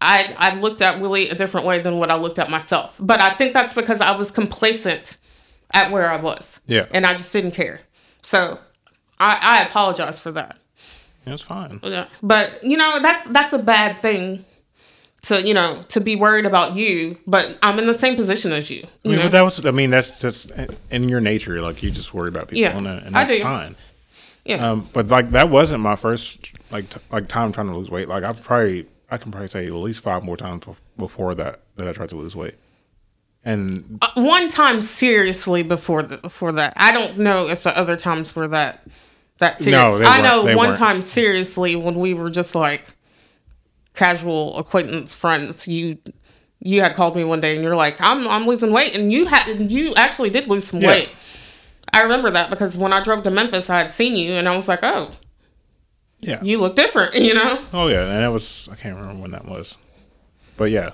[0.00, 2.96] I, I looked at Willie a different way than what I looked at myself.
[3.00, 5.16] But I think that's because I was complacent
[5.72, 6.60] at where I was.
[6.66, 6.86] Yeah.
[6.92, 7.80] And I just didn't care.
[8.22, 8.58] So
[9.18, 10.58] I, I apologize for that.
[11.24, 11.80] That's fine.
[11.82, 12.06] Yeah.
[12.22, 14.44] But, you know, that's, that's a bad thing
[15.22, 18.68] to, you know, to be worried about you, but I'm in the same position as
[18.68, 18.86] you.
[19.06, 19.64] I mean, that was.
[19.64, 20.52] I mean, that's just
[20.90, 21.62] in your nature.
[21.62, 23.74] Like you just worry about people, Yeah, and, and I that's fine.
[24.44, 24.56] yeah.
[24.72, 28.06] Um, but like that wasn't my first like t- like time trying to lose weight.
[28.06, 30.64] Like I've probably I can probably say at least five more times
[30.96, 32.54] before that that I tried to lose weight.
[33.44, 36.72] And Uh, one time seriously before the, before that.
[36.76, 38.82] I don't know if the other times were that
[39.38, 39.98] that serious.
[39.98, 40.78] they I know one weren't.
[40.78, 42.94] time seriously when we were just like
[43.94, 45.68] casual acquaintance friends.
[45.68, 45.98] You
[46.60, 49.26] you had called me one day and you're like, I'm I'm losing weight, and you
[49.26, 50.88] had you actually did lose some Yeah.
[50.88, 51.10] weight.
[51.92, 54.56] I remember that because when I drove to Memphis, I had seen you, and I
[54.56, 55.10] was like, oh,
[56.26, 57.58] yeah, you look different, you know.
[57.72, 59.76] oh yeah, and that was I can't remember when that was,
[60.56, 60.90] but yeah.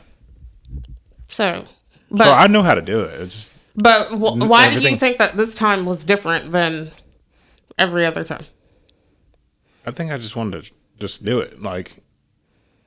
[1.28, 1.64] So,
[2.10, 3.20] but so I know how to do it.
[3.20, 6.90] It's just but w- why do you think that this time was different than
[7.78, 8.44] every other time?
[9.86, 11.62] I think I just wanted to just do it.
[11.62, 12.02] Like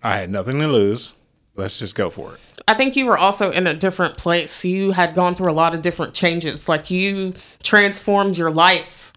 [0.02, 1.14] I had nothing to lose.
[1.56, 2.40] Let's just go for it.
[2.68, 4.64] I think you were also in a different place.
[4.64, 6.70] You had gone through a lot of different changes.
[6.70, 9.14] Like you transformed your life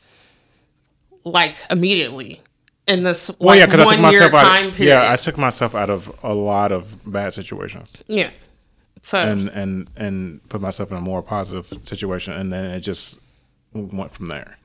[1.24, 2.40] like immediately
[2.86, 4.42] in this like, Well, yeah, because I took myself out.
[4.52, 4.90] time Of, period.
[4.92, 8.30] yeah, I took myself out of a lot of bad situations, yeah.
[9.02, 13.18] So and and and put myself in a more positive situation, and then it just
[13.72, 14.58] went from there.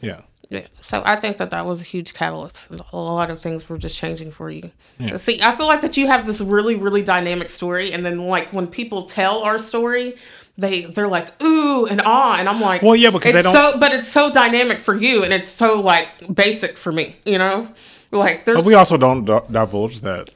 [0.00, 0.20] Yeah.
[0.48, 0.66] Yeah.
[0.80, 2.68] So I think that that was a huge catalyst.
[2.92, 4.70] A lot of things were just changing for you.
[4.98, 5.16] Yeah.
[5.16, 8.48] See, I feel like that you have this really, really dynamic story, and then like
[8.52, 10.14] when people tell our story,
[10.56, 13.72] they they're like ooh and ah, and I'm like, Well, yeah, because they it's don't-
[13.72, 17.38] so, but it's so dynamic for you, and it's so like basic for me, you
[17.38, 17.68] know.
[18.12, 20.30] Like there's But we also don't d- divulge that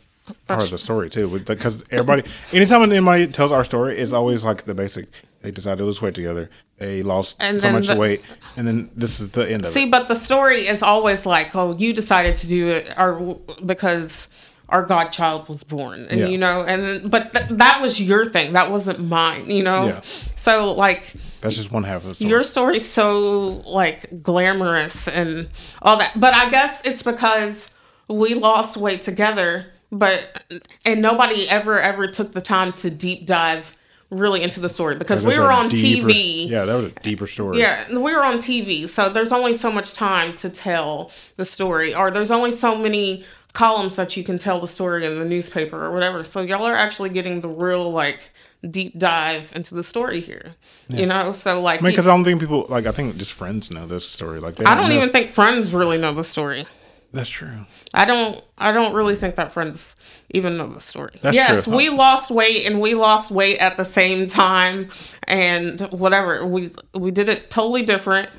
[0.49, 4.65] part of the story too, because everybody, anytime anybody tells our story, it's always like
[4.65, 5.07] the basic.
[5.43, 6.51] They decided to lose weight together.
[6.79, 8.23] They lost And so much the- weight,
[8.57, 9.85] and then this is the end of See, it.
[9.85, 14.29] See, but the story is always like, oh, you decided to do it, or because
[14.69, 16.27] our godchild was born, and Yeah.
[16.27, 19.87] you know, and but th- that was your thing, that wasn't mine, you know.
[19.89, 20.01] Yeah.
[20.37, 22.31] So like, That's just one half of the story.
[22.31, 25.49] your story's so like glamorous and
[25.83, 27.71] all that, but I guess it's because
[28.09, 30.45] we lost weight together, but
[30.87, 33.77] and nobody ever ever took the time to deep dive
[34.11, 36.49] really into the story because we were on deeper- TV.
[36.49, 37.59] Yeah, that was a deeper story.
[37.59, 41.95] Yeah, we were on TV, so there's only so much time to tell the story,
[41.95, 45.85] or there's only so many columns that you can tell the story in the newspaper
[45.85, 46.25] or whatever.
[46.25, 48.31] So y'all are actually getting the real like
[48.69, 50.55] deep dive into the story here.
[50.89, 52.87] You know, so like I mean, because I don't think people like.
[52.87, 54.41] I think just friends know this story.
[54.41, 56.65] Like, they I don't know- even think friends really know the story.
[57.13, 57.67] That's true.
[57.93, 59.97] I don't I don't really think that friends
[60.31, 61.13] even know the story.
[61.23, 61.77] That's yes, true.
[61.77, 64.91] we lost weight and we lost weight at the same time
[65.25, 66.47] and whatever.
[66.47, 68.31] We we did it totally different.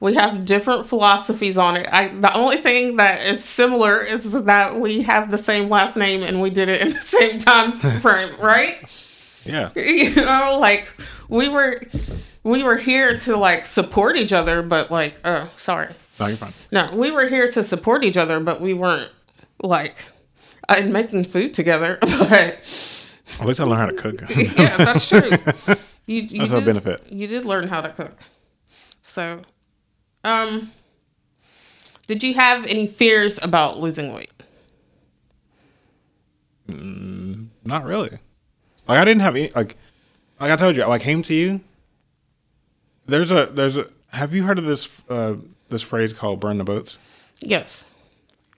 [0.00, 1.86] We have different philosophies on it.
[1.92, 6.22] I the only thing that is similar is that we have the same last name
[6.22, 8.78] and we did it in the same time frame, right?
[9.44, 9.70] Yeah.
[9.76, 10.92] you know, like
[11.28, 11.80] we were
[12.44, 15.94] we were here to like support each other, but like uh sorry.
[16.18, 16.52] No, you're fine.
[16.70, 19.10] No, we were here to support each other, but we weren't
[19.62, 20.06] like
[20.68, 21.98] uh, making food together.
[23.30, 24.22] But At least I learned how to cook.
[24.58, 25.30] yeah, that's true.
[26.06, 27.06] You, you That's a did, benefit.
[27.08, 28.18] You did learn how to cook.
[29.04, 29.42] So,
[30.24, 30.72] um,
[32.08, 34.32] did you have any fears about losing weight?
[36.66, 38.10] Not really.
[38.88, 39.52] Like I didn't have any.
[39.54, 39.76] Like,
[40.40, 41.60] like I told you, I came to you.
[43.06, 43.86] There's a there's a.
[44.12, 45.36] Have you heard of this uh,
[45.68, 46.98] this phrase called "burn the boats"?
[47.40, 47.84] Yes.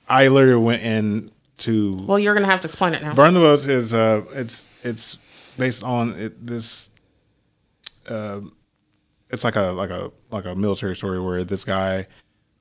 [0.09, 3.15] I literally went in to Well, you're gonna have to explain it now.
[3.15, 5.19] Burn the Boats is uh it's it's
[5.57, 6.91] based on it, this
[8.09, 8.41] uh
[9.31, 12.07] it's like a like a like a military story where this guy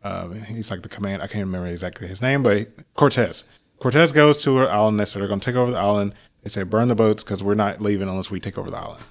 [0.04, 3.44] uh, he's like the command I can't remember exactly his name but Cortez
[3.80, 6.50] Cortez goes to an island they say they're going to take over the island they
[6.50, 9.04] say burn the boats because we're not leaving unless we take over the island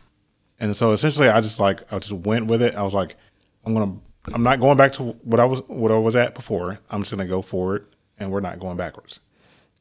[0.60, 3.16] and so essentially I just like I just went with it I was like
[3.64, 3.96] I'm gonna
[4.32, 7.10] I'm not going back to what I was what I was at before I'm just
[7.10, 7.86] gonna go forward
[8.18, 9.20] and we're not going backwards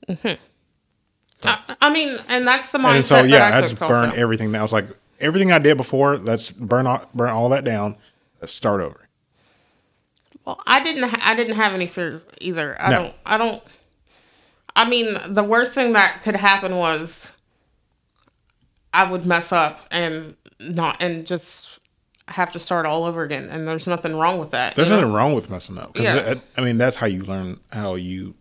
[0.07, 0.41] mm-hmm.
[1.43, 4.17] I, I mean, and that's the mindset and so yeah, I, I just burn also.
[4.17, 4.59] everything down.
[4.59, 4.87] I was like,
[5.19, 7.97] everything I did before, let's burn all, burn all that down.
[8.41, 9.07] Let's start over.
[10.45, 11.03] Well, I didn't.
[11.03, 12.75] Ha- I didn't have any fear either.
[12.79, 13.03] I No.
[13.03, 13.13] don't.
[13.25, 13.63] I don't.
[14.75, 17.31] I mean, the worst thing that could happen was
[18.93, 21.79] I would mess up and not and just
[22.27, 23.49] have to start all over again.
[23.49, 24.75] And there's nothing wrong with that.
[24.75, 25.01] There's you know?
[25.01, 25.97] nothing wrong with messing up.
[25.97, 26.15] Yeah.
[26.17, 28.35] it- I mean, that's how you learn how you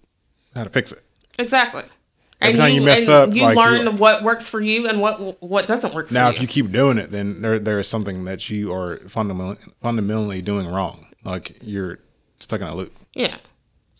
[0.55, 1.03] how to fix it.
[1.39, 1.85] exactly.
[2.41, 5.43] Every and time you mess up, you like, learn what works for you and what
[5.43, 6.35] what doesn't work for Now, you.
[6.37, 10.41] if you keep doing it, then there there is something that you are fundamentally fundamentally
[10.43, 11.07] doing wrong.
[11.25, 11.99] Like you're
[12.39, 12.95] stuck in a loop.
[13.15, 13.37] yeah.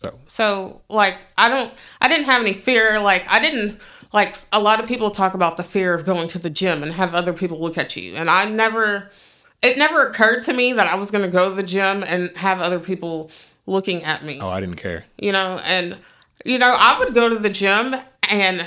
[0.01, 3.81] So So like I don't I didn't have any fear like I didn't
[4.13, 6.93] like a lot of people talk about the fear of going to the gym and
[6.93, 9.09] have other people look at you and I never
[9.61, 12.35] it never occurred to me that I was going to go to the gym and
[12.37, 13.29] have other people
[13.65, 15.05] looking at me oh, I didn't care.
[15.17, 15.97] you know and
[16.45, 17.95] you know I would go to the gym
[18.29, 18.65] and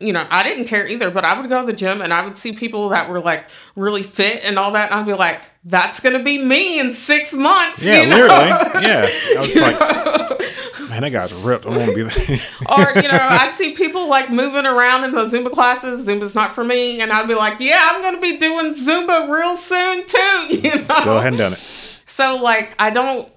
[0.00, 2.24] you know I didn't care either but I would go to the gym and I
[2.26, 5.42] would see people that were like really fit and all that and I'd be like
[5.64, 8.16] that's going to be me in 6 months Yeah, you know?
[8.16, 8.48] literally.
[8.86, 9.06] Yeah,
[9.36, 11.66] I was like, man, that guy's ripped.
[11.66, 12.10] I want to be there.
[12.68, 16.50] or you know i'd see people like moving around in the zumba classes zumba's not
[16.50, 20.46] for me and i'd be like yeah i'm gonna be doing zumba real soon too
[20.68, 21.58] you know Still hadn't done it.
[22.06, 23.30] so like i don't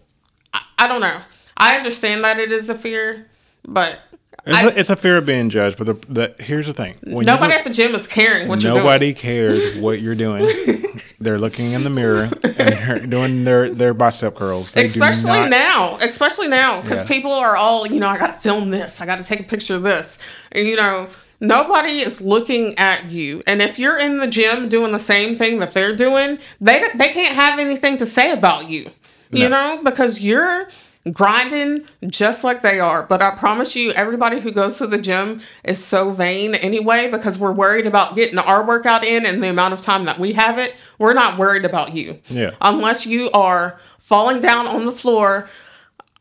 [0.54, 1.18] I, I don't know
[1.58, 3.30] i understand that it is a fear
[3.68, 4.00] but
[4.46, 6.96] It's, I- a, it's a fear of being judged, but the, the here's the thing:
[7.06, 10.48] when nobody at the gym is caring what you're doing Nobody cares what you're doing.
[11.20, 14.74] They're looking in the mirror and they're doing their, their bicep curls.
[14.74, 17.08] They especially now especially now because Yeah.
[17.08, 19.84] people are all you know i gotta film this i gotta take a picture of
[19.84, 20.18] this
[20.52, 21.08] and you know
[21.40, 25.60] nobody is looking at you and if you're in the gym doing the same thing
[25.60, 28.88] that they're doing they they can't have anything to say about you
[29.32, 30.68] You know, because you're
[31.12, 33.06] grinding just like they are.
[33.06, 37.38] But I promise you, everybody who goes to the gym is so vain anyway because
[37.38, 40.58] we're worried about getting our workout in and the amount of time that we have
[40.58, 40.76] it.
[41.00, 42.20] We're not worried about you.
[42.30, 42.52] Yeah.
[42.62, 45.50] Unless you are falling down on the floor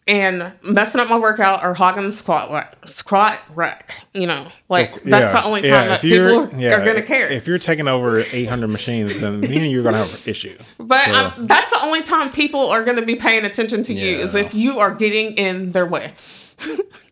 [0.09, 4.05] and messing up my workout or hogging the squat rack, squat rack.
[4.13, 7.03] You know, like that's the only time that if you're- people yeah, are going to
[7.07, 7.31] care.
[7.31, 10.21] If you're taking over 800 machines, then me and you are going to have an
[10.31, 10.57] issue.
[10.79, 14.19] But So- that's the only time people are going to be paying attention to you
[14.19, 16.13] is if you are getting in their way.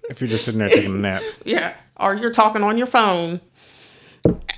[0.08, 1.74] If you're just sitting there taking a nap, Yeah.
[1.96, 3.40] Or you're talking on your phone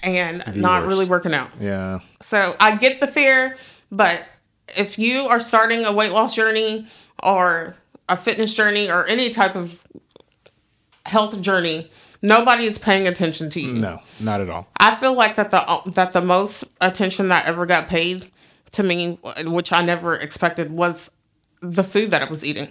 [0.03, 0.89] and not worst.
[0.89, 1.51] really working out.
[1.61, 3.57] yeah, So I get the fear,
[3.91, 4.23] but
[4.77, 6.87] if you are starting a weight loss journey
[7.23, 7.77] or
[8.09, 9.83] a fitness journey or any type of
[11.07, 13.73] health journey, nobody is paying attention to you.
[13.73, 14.69] no, not at all.
[14.79, 18.31] I feel like that the um, that the most attention that ever got paid
[18.73, 21.11] to me, which I never expected, was
[21.61, 22.69] the food that I was eating.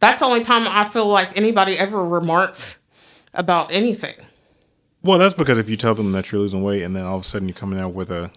[0.00, 2.76] That's the only time I feel like anybody ever remarked
[3.32, 4.14] about anything.
[5.06, 7.22] Well, that's because if you tell them that you're losing weight, and then all of
[7.22, 8.30] a sudden you're coming out with a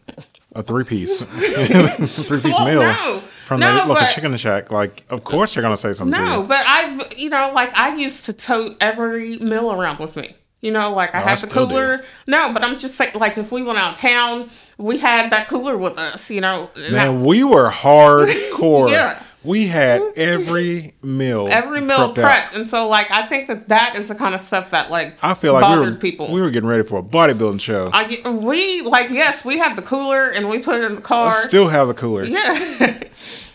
[0.55, 3.19] a three piece three piece Well, meal no.
[3.45, 6.19] from No, the local but- chicken shack, like of course you're gonna say something.
[6.23, 10.36] No, but I, you know, like I used to tote every meal around with me.
[10.62, 11.73] You know, like I No, I had the still do.
[11.73, 12.01] cooler.
[12.27, 15.47] No, but I'm just saying, like if we went out of town, we had that
[15.47, 16.29] cooler with us.
[16.29, 18.91] You know, Man, we were hardcore.
[18.91, 19.23] Yeah.
[19.43, 21.47] We had every meal.
[21.49, 24.41] every meal prepped prepped, and so like I think that that is the kind of
[24.41, 26.34] stuff that like I feel like we bothered were people.
[26.34, 27.89] we were getting ready for a bodybuilding show.
[27.93, 31.28] I we like yes, we had the cooler and we put it in the car.
[31.28, 32.25] I still have the cooler.
[32.25, 32.54] yeah.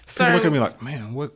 [0.07, 1.35] so People look at me like, man, what?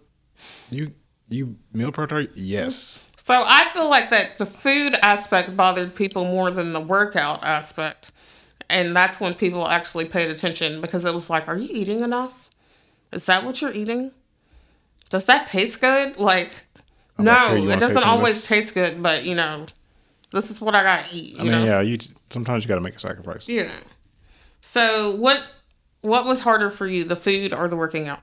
[0.71, 0.95] You
[1.29, 2.33] you meal prepped?
[2.35, 3.01] Yes.
[3.17, 8.13] so I feel like that the food aspect bothered people more than the workout aspect,
[8.71, 12.49] and that's when people actually paid attention because it was like, are you eating enough?
[13.13, 14.13] Is that what you're eating?
[15.11, 16.18] Does that taste good?
[16.18, 16.51] Like,
[17.16, 19.35] like, no, "Here, you it doesn't taste some of always this?" taste good, but you
[19.35, 19.66] know,
[20.33, 21.35] this is what I gotta eat.
[21.35, 21.64] You I mean, know?
[21.64, 21.81] yeah.
[21.81, 21.99] You
[22.31, 23.49] sometimes you got to make a sacrifice.
[23.49, 23.73] Yeah.
[24.61, 25.47] So what
[26.03, 28.21] what was harder for you, the food or the working out?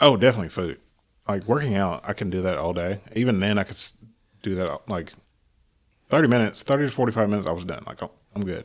[0.00, 0.78] Oh, definitely food.
[1.26, 3.00] Like working out, I can do that all day.
[3.14, 3.76] Even then, I could
[4.42, 5.12] do that like
[6.08, 7.48] thirty minutes, thirty to forty-five minutes.
[7.48, 7.82] I was done.
[7.86, 8.64] Like I'm, I'm good.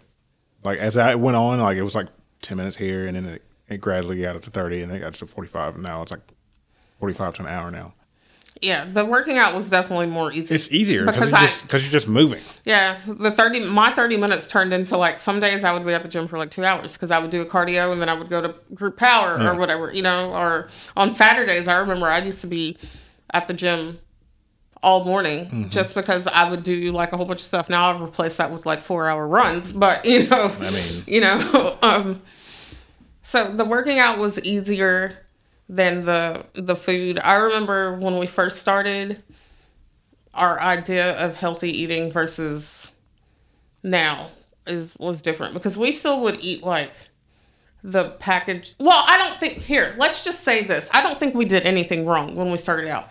[0.63, 2.07] Like as I went on, like it was like
[2.41, 5.01] ten minutes here, and then it, it gradually got up to thirty, and then it
[5.01, 6.21] got to forty-five, and now it's like
[7.03, 7.93] forty-five to an hour now.
[8.61, 10.55] Yeah, the working out was definitely more easy.
[10.55, 12.39] It's easier because you're I- just you're just moving.
[12.63, 16.01] yeah, the thirty my thirty minutes turned into like some days I would be at
[16.01, 18.13] the gym for like two hours because I would do a cardio and then I
[18.17, 19.51] would go to group power Yeah.
[19.51, 20.31] or whatever, you know.
[20.33, 22.77] Or on Saturdays, I remember I used to be
[23.33, 23.99] at the gym
[24.81, 25.67] all morning Mm-hmm.
[25.69, 27.69] just because I would do like a whole bunch of stuff.
[27.69, 31.19] Now I've replaced that with like four hour runs, but you know, I mean- you
[31.19, 32.21] know, um,
[33.23, 35.17] so the working out was easier
[35.69, 37.19] than the the food.
[37.19, 39.23] I remember when we first started
[40.33, 42.91] our idea of healthy eating versus
[43.83, 44.29] now
[44.65, 46.91] is was different because we still would eat like
[47.83, 48.75] the package.
[48.79, 49.93] Well, I don't think here.
[49.97, 50.89] Let's just say this.
[50.93, 53.09] I don't think we did anything wrong when we started out.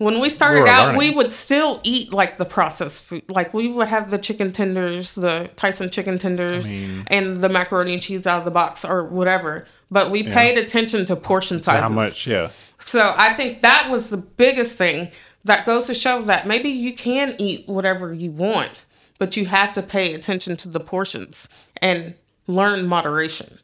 [0.00, 0.98] When we started were out, learning.
[0.98, 3.22] we would still eat like the processed food.
[3.28, 7.92] Like we would have the chicken tenders, the Tyson chicken tenders, mean- and the macaroni
[7.92, 9.66] and cheese out of the box or whatever.
[9.90, 11.82] But we paid attention to portion sizes.
[11.82, 12.26] How much?
[12.26, 12.48] Yeah.
[12.78, 15.10] So I think that was the biggest thing
[15.44, 18.86] that goes to show that maybe you can eat whatever you want,
[19.18, 21.46] but you have to pay attention to the portions
[21.82, 22.14] and
[22.46, 23.58] learn moderation.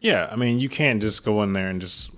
[0.00, 0.30] Yeah.
[0.32, 2.10] I mean, you can't just go in there and just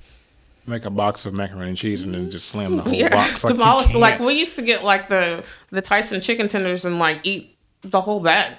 [0.66, 3.44] make a box of macaroni and cheese and then just slam the whole Yeah, box.
[3.44, 3.94] Like, demolish.
[3.94, 8.00] Like we used to get like the the Tyson chicken tenders and like eat the
[8.00, 8.54] whole bag.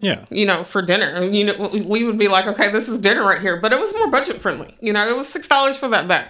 [0.00, 0.24] yeah.
[0.30, 1.06] You know, for dinner.
[1.14, 3.72] And, You know, we- we would be like, okay, this is dinner right here, but
[3.72, 4.74] it was more budget friendly.
[4.80, 6.26] You know, it was six dollars for that bag.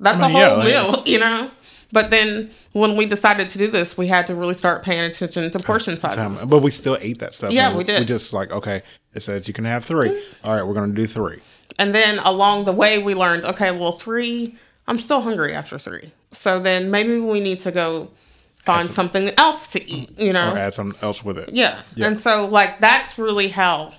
[0.00, 1.02] That's I mean, a whole like- meal.
[1.06, 1.50] You know.
[1.94, 5.50] But then when we decided to do this, we had to really start paying attention
[5.50, 6.40] to portion sizes.
[6.46, 7.52] But we still ate that stuff.
[7.52, 8.00] Yeah, And we did.
[8.00, 8.80] We just like, okay,
[9.14, 10.46] it says you can have 3 mm-hmm.
[10.46, 11.40] All right, we're going to do three.
[11.78, 14.56] And then along the way, we learned, okay, well, three,
[14.86, 16.12] I'm still hungry after three.
[16.32, 18.10] So then maybe we need to go
[18.56, 20.52] find some- something else to eat, you know?
[20.52, 21.50] Or add something else with it.
[21.52, 21.80] Yeah.
[21.94, 22.06] Yeah.
[22.08, 23.94] And so, like, that's really how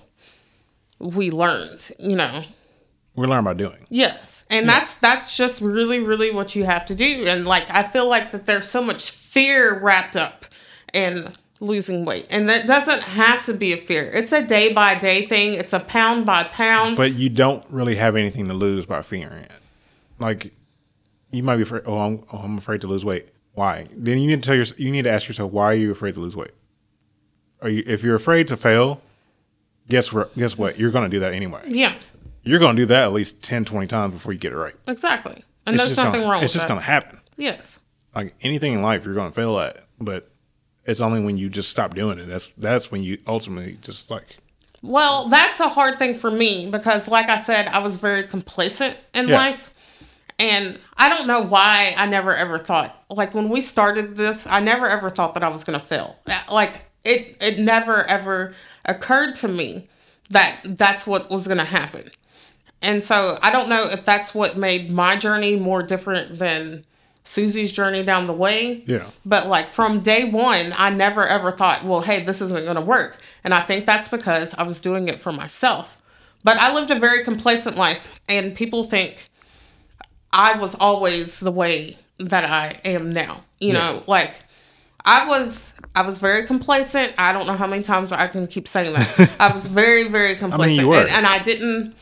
[1.00, 2.44] we learned, you know?
[3.16, 3.78] We learn by doing.
[3.90, 4.44] Yes.
[4.50, 7.26] And that's that's just really, really what you have to do.
[7.28, 10.46] And like I feel like that there's so much fear wrapped up
[10.94, 11.32] in
[11.64, 12.28] losing weight.
[12.30, 14.04] And that doesn't have to be a fear.
[14.14, 15.54] It's a day by day thing.
[15.54, 16.98] It's a pound by pound.
[16.98, 19.52] But you don't really have anything to lose by fearing it.
[20.20, 20.54] Like,
[21.32, 23.30] you might be afraid, oh, I'm, oh, I'm afraid to lose weight.
[23.54, 23.88] Why?
[23.96, 26.16] Then you need to tell yourself, you need to ask yourself, why are you afraid
[26.16, 26.52] to lose weight?
[27.62, 29.02] Are you, if you're afraid to fail,
[29.88, 30.36] guess what?
[30.36, 30.78] Guess what?
[30.78, 31.62] You're going to do that anyway.
[31.68, 31.96] yeah.
[32.46, 34.76] You're going to do that at least 10, 20 times before you get it right.
[34.88, 35.42] Exactly.
[35.66, 37.20] And it's there's nothing gonna, wrong It's just gonna happen.
[37.38, 37.80] Yes.
[38.14, 40.30] Like anything in life, you're gonna fail at, but
[40.86, 42.26] it's only when you just stop doing it.
[42.26, 44.38] That's that's when you ultimately just like
[44.82, 48.98] Well, that's a hard thing for me because, like I said, I was very complacent
[49.14, 49.38] in Yeah.
[49.38, 49.74] life.
[50.40, 54.60] And I don't know why I never ever thought, like when we started this, I
[54.60, 56.18] never ever thought that I was going to fail.
[56.28, 58.56] Uh, Like it, it never ever
[58.86, 59.88] occurred to me
[60.32, 62.10] that that's what was going to happen.
[62.82, 66.84] And so I don't know if that's what made my journey more different than
[67.24, 68.84] Susie's journey down the way.
[68.86, 69.10] Yeah.
[69.26, 72.82] But like from day one, I never ever thought, well, hey, this isn't going to
[72.82, 73.18] work.
[73.44, 75.98] And I think that's because I was doing it for myself.
[76.44, 79.26] But I lived a very complacent life, and people think
[80.34, 83.44] I was always the way that I am now.
[83.60, 84.36] You know, like
[85.06, 87.14] I was I was very complacent.
[87.18, 89.36] I don't know how many times I can keep saying that.
[89.40, 90.80] I was very, very complacent.
[90.80, 90.98] you were.
[90.98, 91.96] And, and I didn't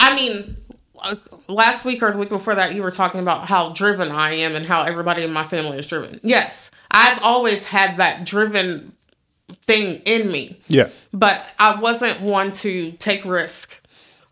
[0.00, 0.56] I mean,
[1.02, 1.16] Uh,
[1.48, 4.54] last week or the week before that, you were talking about how driven I am
[4.54, 6.20] and how everybody in my family is driven.
[6.22, 8.92] Yes, I've always had that driven
[9.62, 13.80] thing in me, yeah, but I wasn't one to take risk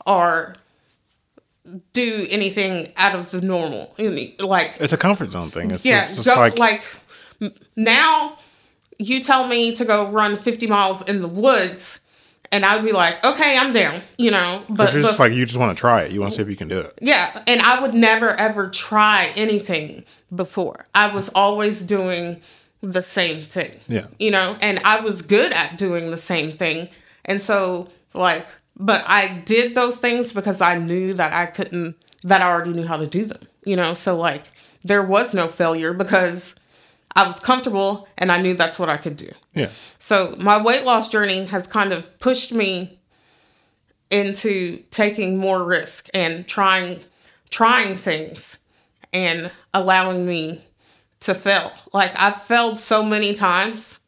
[0.07, 0.57] or
[1.93, 3.95] do anything out of the normal.
[4.39, 5.71] Like, it's a comfort zone thing.
[5.71, 6.83] It's yeah, just, like, like
[7.77, 8.39] now
[8.99, 12.01] you tell me to go run 50 miles in the woods.
[12.51, 14.63] And I would be like, okay, I'm down, you know.
[14.71, 16.13] But, you're just like you just want to try it.
[16.13, 16.99] You want to see if you can do it.
[17.03, 20.87] yeah, and I would never ever try anything before.
[20.95, 22.41] I was always doing
[22.81, 23.77] the same thing.
[23.89, 24.07] Yeah.
[24.19, 26.89] You know, and I was good at doing the same thing.
[27.25, 28.47] And so like
[28.79, 32.87] but I did those things because I knew that I couldn't that I already knew
[32.87, 33.47] how to do them.
[33.65, 34.45] You know, so like
[34.85, 36.55] there was no failure because
[37.19, 39.29] I was comfortable and I knew that's what I could do.
[39.53, 43.01] Yeah, So my weight loss journey has kind of pushed me
[44.09, 47.01] into taking more risk and trying
[47.51, 48.57] trying things
[49.13, 50.63] and allowing me
[51.21, 51.73] to fail.
[51.93, 53.99] Like I've failed so many times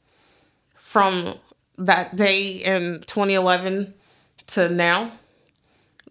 [0.76, 1.34] from
[1.78, 3.92] that day in 2011
[4.48, 5.10] to now.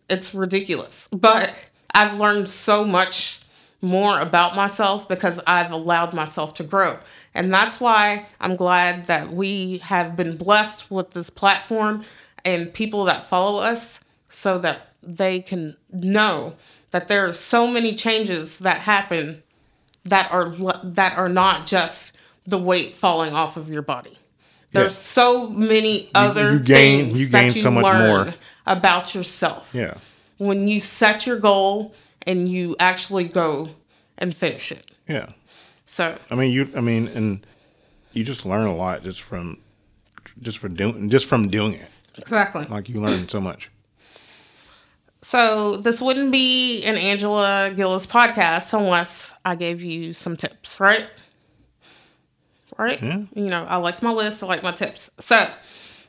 [0.10, 1.08] It's ridiculous.
[1.14, 1.56] But
[1.94, 3.39] I've learned so much
[3.82, 7.00] more about myself because I've allowed myself to grow.
[7.34, 12.04] And that's why I'm glad that we have been blessed with this platform
[12.44, 16.56] and people that follow us so that they can know
[16.92, 19.44] that there are so many changes that happen
[20.06, 20.50] that are
[20.84, 22.16] that are not just
[22.46, 24.18] the weight falling off of your body.
[24.72, 28.34] There's so many other you gain- things you that you so much learn more.
[28.68, 29.96] about yourself yeah,
[30.38, 31.94] when you set your goal
[32.26, 33.70] and you actually go
[34.18, 34.90] and finish it.
[35.08, 35.30] yeah.
[35.86, 36.70] So I mean, you.
[36.76, 37.46] I mean, and
[38.14, 39.58] you just learn a lot just from
[40.42, 41.90] just for doing just from doing it.
[42.18, 42.66] exactly.
[42.66, 43.72] Like you learn so much.
[45.22, 51.06] So this wouldn't be an Angela Gillis podcast unless I gave you some tips, right?
[52.78, 53.02] Right?
[53.02, 53.24] Yeah.
[53.36, 55.10] You know, I like my list, I like my tips.
[55.20, 55.50] So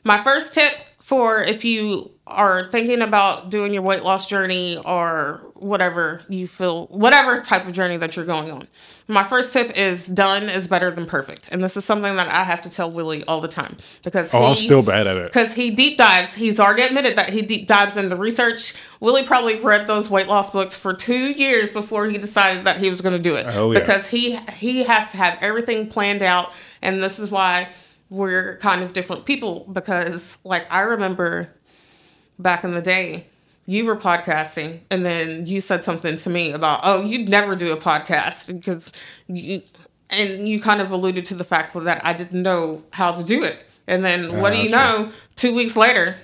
[0.03, 0.73] my first tip
[1.11, 6.87] for if you are thinking about doing your weight loss journey or whatever you feel
[6.87, 8.65] whatever type of journey that you're going on.
[9.09, 11.49] My first tip is done is better than perfect.
[11.51, 14.45] And this is something that I have to tell Willie all the time because Oh,
[14.45, 15.25] I'm still bad at it.
[15.27, 16.33] because he deep dives.
[16.33, 18.73] He's already admitted that he deep dives into research.
[19.01, 22.89] Willie probably read those weight loss books for two years before he decided that he
[22.89, 23.45] was going to do it.
[23.49, 23.79] Oh, yeah.
[23.81, 27.67] Because he he has to have everything planned out, and this is why
[28.11, 29.65] we're kind of different people.
[29.71, 31.49] Because like I remember
[32.37, 33.25] back in the day.
[33.67, 37.71] You were podcasting, and then you said something to me about, "Oh, you'd never do
[37.71, 38.91] a podcast because
[39.27, 39.61] you,"
[40.09, 43.43] and you kind of alluded to the fact that I didn't know how to do
[43.43, 43.63] it.
[43.87, 45.11] And then, ah, what do you know?
[45.35, 46.15] Two weeks later,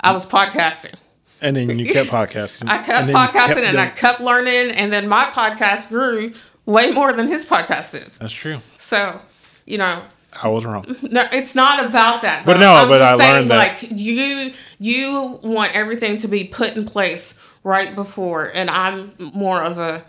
[0.00, 0.94] I was podcasting.
[1.40, 2.68] And then you kept podcasting.
[2.68, 6.32] I kept and podcasting, kept and I kept learning, and then my podcast grew
[6.66, 8.10] way more than his podcast did.
[8.18, 8.58] That's true.
[8.78, 9.20] So,
[9.66, 10.02] you know,
[10.40, 10.84] I was wrong.
[11.02, 12.46] no, it's not about that.
[12.46, 16.44] But no, I'm but I saying, learned that- like you, you want everything to be
[16.44, 20.04] put in place right before, and I'm more of a,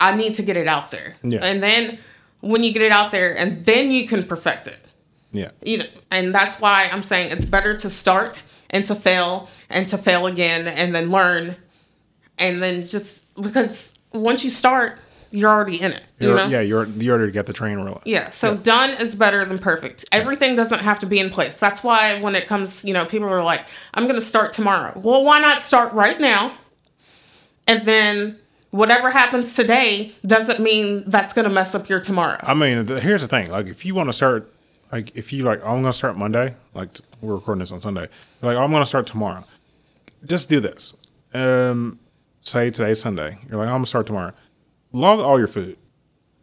[0.00, 1.40] I need to get it out there, Yeah.
[1.42, 1.98] and then
[2.40, 4.78] when you get it out there, and then you can perfect it.
[5.32, 5.50] Yeah.
[5.64, 9.88] You know, and that's why I'm saying it's better to start and to fail and
[9.88, 11.56] to fail again and then learn,
[12.38, 14.98] and then just because once you start,
[15.34, 16.02] you're already in it.
[16.20, 16.46] You You're, know?
[16.46, 18.02] Yeah, you're you already got the train rolling.
[18.04, 20.04] Yeah, so done is better than perfect.
[20.12, 21.56] Everything doesn't have to be in place.
[21.56, 24.92] That's why when it comes, you know, people are like, I'm going to start tomorrow.
[24.96, 26.54] Well, why not start right now?
[27.66, 28.38] And then
[28.70, 32.38] whatever happens today doesn't mean that's going to mess up your tomorrow.
[32.44, 33.50] I mean, the, here's the thing.
[33.50, 34.54] Like, if you want to start,
[34.92, 36.54] like, if you like, I'm going to start Monday.
[36.74, 38.06] Like, we're recording this on Sunday.
[38.40, 39.44] You're like, I'm going to start tomorrow.
[40.26, 40.94] Just do this.
[41.32, 41.98] Um,
[42.40, 43.36] say today's Sunday.
[43.48, 44.32] You're like, I'm going to start tomorrow.
[44.94, 45.76] Log all your food,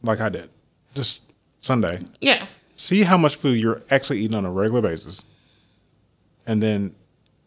[0.03, 0.49] like I did,
[0.93, 1.23] just
[1.59, 2.01] Sunday.
[2.19, 2.45] Yeah.
[2.73, 5.23] See how much food you're actually eating on a regular basis,
[6.47, 6.95] and then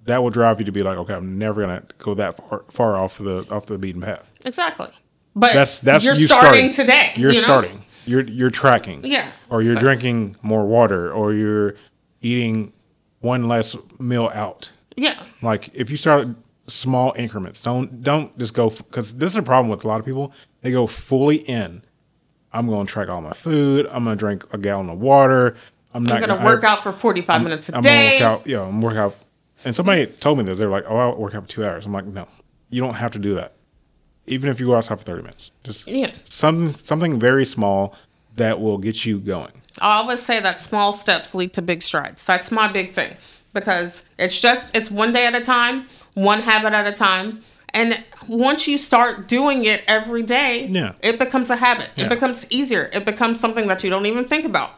[0.04, 2.96] that will drive you to be like, okay, I'm never gonna go that far, far
[2.96, 4.32] off the off the beaten path.
[4.44, 4.88] Exactly.
[5.36, 7.12] But That's that's you're you starting, today.
[7.16, 7.44] You're you know?
[7.44, 7.84] starting.
[8.06, 9.04] You're you're tracking.
[9.04, 9.30] Yeah.
[9.50, 11.74] Or you're So- drinking more water, or you're
[12.20, 12.72] eating
[13.20, 14.70] one less meal out.
[14.96, 15.20] Yeah.
[15.42, 16.28] Like if you start
[16.66, 20.06] small increments, don't don't just go because this is a problem with a lot of
[20.06, 20.32] people.
[20.64, 21.82] They go fully in.
[22.50, 23.86] I'm going to track all my food.
[23.92, 25.56] I'm going to drink a gallon of water.
[25.92, 28.18] I'm not gonna gonna work out for 45 minutes a I'm day.
[28.18, 28.48] gonna work out.
[28.48, 29.14] Yeah, I'm work out.
[29.64, 30.58] And somebody told me this.
[30.58, 32.26] They're like, "Oh, I'll work out for two hours." I'm like, "No,
[32.70, 33.52] you don't have to do that.
[34.26, 36.10] Even if you go outside for 30 minutes, just Yeah.
[36.24, 37.94] something something very small
[38.34, 42.24] that will get you going." I always say that small steps lead to big strides.
[42.24, 43.16] That's my big thing
[43.52, 47.44] because it's just it's one day at a time, one habit at a time.
[47.74, 50.92] And once you start doing it every day, Yeah.
[51.02, 51.90] it becomes a habit.
[51.96, 52.06] Yeah.
[52.06, 52.88] It becomes easier.
[52.92, 54.70] It becomes something that you don't even think about.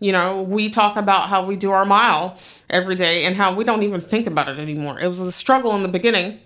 [0.00, 2.36] You know, we talk about how we do our mile
[2.68, 4.98] every day and how we don't even think about it anymore.
[4.98, 6.40] It was a struggle in the beginning,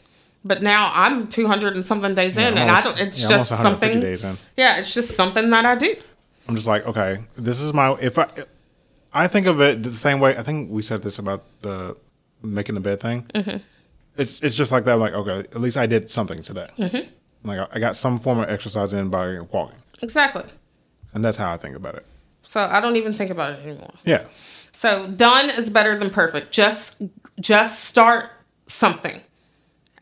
[0.44, 3.00] but now I'm 200 and something days in, and I don't.
[3.00, 4.00] It's yeah, just something.
[4.00, 4.36] days in.
[4.56, 5.94] Yeah, it's just something that I do.
[6.48, 8.26] I'm just like, okay, this is my if I
[9.14, 10.36] I think of it the same way.
[10.36, 11.96] I think we said this about the
[12.42, 13.22] making the bed thing.
[13.34, 13.58] Mm-hmm.
[14.16, 14.92] It's it's just like that.
[14.94, 16.68] I'm like, okay, at least I did something today.
[16.78, 17.08] Mm-hmm.
[17.48, 20.44] Like I- I got some form of exercise in by walking, Exactly.
[21.12, 22.06] and that's how I think about it.
[22.42, 23.92] So I don't even think about it anymore.
[24.04, 24.24] Yeah,
[24.72, 26.52] So done is better than perfect.
[26.52, 27.02] Just
[27.40, 28.26] just start
[28.66, 29.20] something.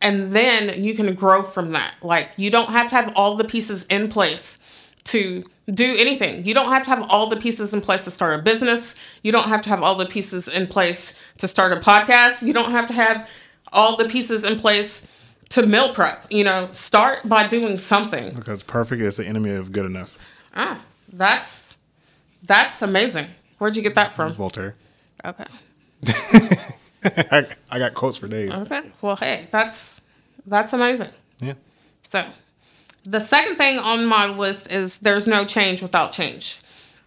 [0.00, 1.94] And then you can grow from that.
[2.02, 4.58] Like you don't have to have all the pieces in place
[5.04, 5.42] to
[5.72, 6.44] do anything.
[6.44, 8.96] You don't have to have all the pieces in place to start a business.
[9.22, 12.42] You don't have to have all the pieces in place to start a podcast.
[12.42, 13.28] You don't have to have
[13.72, 15.06] all the pieces in place
[15.50, 16.26] to meal prep.
[16.30, 18.34] You know, start by doing something.
[18.34, 20.28] because perfect is the enemy of good enough.
[20.54, 20.80] Ah,
[21.12, 21.74] that's
[22.42, 23.26] that's amazing.
[23.58, 24.34] Where'd you get that from?
[24.34, 24.74] Voltaire.
[25.24, 25.44] Okay.
[27.04, 28.52] I, I got quotes for days.
[28.52, 28.82] Okay.
[29.00, 30.00] Well, hey, that's
[30.46, 31.08] that's amazing.
[31.40, 31.54] Yeah,
[32.08, 32.24] So,
[33.04, 36.60] the second thing on my list is there's no change without change.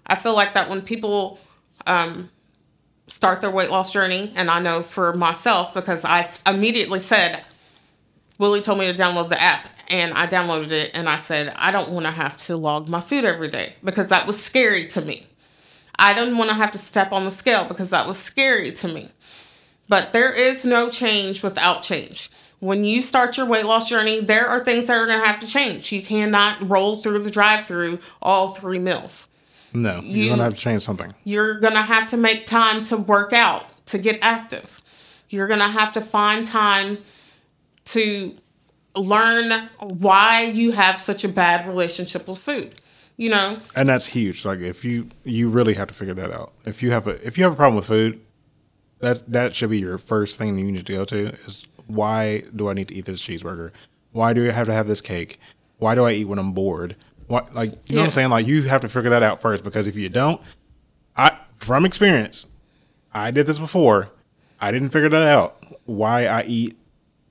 [0.07, 1.39] I feel like that when people
[1.87, 2.29] um,
[3.07, 7.43] start their weight loss journey, and I know for myself because I immediately said,
[8.37, 11.71] Willie told me to download the app, and I downloaded it, and I said I
[11.71, 15.01] don't want to have to log my food every day because that was scary to
[15.01, 15.27] me.
[15.97, 18.87] I didn't want to have to step on the scale because that was scary to
[18.87, 19.11] me.
[19.87, 22.29] But there is no change without change.
[22.59, 25.39] When you start your weight loss journey, there are things that are going to have
[25.41, 25.91] to change.
[25.91, 29.27] You cannot roll through the drive through all three meals.
[29.75, 31.13] No, You- you're gonna have to change something.
[31.23, 34.81] You're going to have to make time to work out, to get active.
[35.29, 36.99] You're going to have to find time
[37.85, 38.33] to
[38.95, 42.75] learn why you have such a bad relationship with food.
[43.17, 44.43] You know, and that's huge.
[44.43, 46.51] Like if you you really have to figure that out.
[46.65, 48.19] If you have a if you have a problem with food,
[48.99, 52.67] that that should be your first thing you need to go to is why do
[52.67, 53.71] I need to eat this cheeseburger?
[54.11, 55.39] Why do I have to have this cake?
[55.77, 56.97] Why do I eat when I'm bored?
[57.27, 58.29] What like you know what I'm saying?
[58.29, 60.41] Like you have to figure that out first because if you don't,
[61.17, 62.47] I from experience,
[63.13, 64.09] I did this before.
[64.59, 65.57] I didn't figure that out.
[65.85, 66.77] Why I eat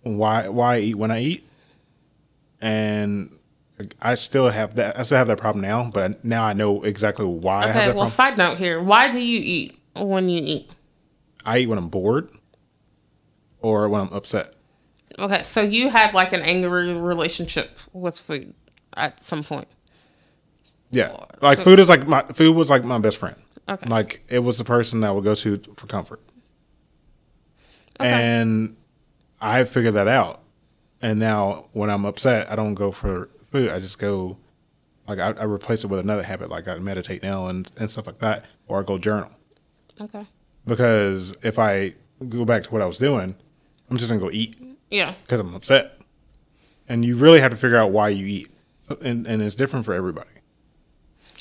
[0.03, 1.49] why why I eat when I eat.
[2.61, 3.39] And
[4.01, 7.27] I still have that I still have that problem now, but now I know exactly
[7.27, 8.11] why I have okay, that well, problem.
[8.11, 10.71] side note here why do you eat when you eat?
[11.45, 12.31] I eat when I'm bored
[13.61, 14.55] or when I'm upset.
[15.19, 18.55] Okay, so you had like an angry relationship with food
[18.97, 19.69] at some point.
[20.95, 21.17] Yeah.
[21.41, 23.37] Like so- food is like my food was like my best friend.
[23.69, 23.89] Okay.
[23.89, 26.21] Like it was the person that I would go to for comfort.
[28.01, 28.11] Okay.
[28.11, 28.77] And
[29.41, 30.43] I figured that out.
[31.01, 33.71] And now when I'm upset, I don't go for food.
[33.71, 34.37] I just go
[35.07, 38.07] like I, I replace it with another habit, like I meditate now and, and stuff
[38.07, 39.31] like that, or I go journal.
[40.01, 40.25] Okay.
[40.67, 41.95] Because if I
[42.29, 43.35] go back to what I was doing,
[43.91, 44.57] I'm just gonna go eat
[44.91, 45.15] Yeah.
[45.23, 46.01] because I'm upset.
[46.89, 48.49] And you really have to figure out why you eat,
[49.03, 50.29] and and it's different for everybody.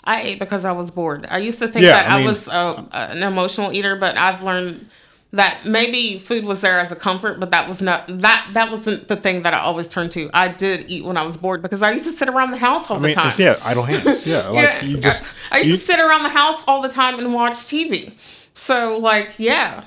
[0.04, 1.26] I ate because I was bored.
[1.30, 4.18] I used to think Yeah, that I I, mean- was uh, an emotional eater, but
[4.18, 4.90] I've learned
[5.32, 9.08] that maybe food was there as a comfort, but that was not that that wasn't
[9.08, 10.30] the thing that I always turned to.
[10.34, 12.92] I did eat when I was bored because I used to sit around the house
[12.92, 13.32] all I mean, the time.
[13.40, 14.28] yeah, idle hands.
[14.28, 16.90] Yeah, like yeah, you just I used you- to sit around the house all the
[16.90, 18.14] time and watch TV.
[18.54, 19.86] So like, yeah,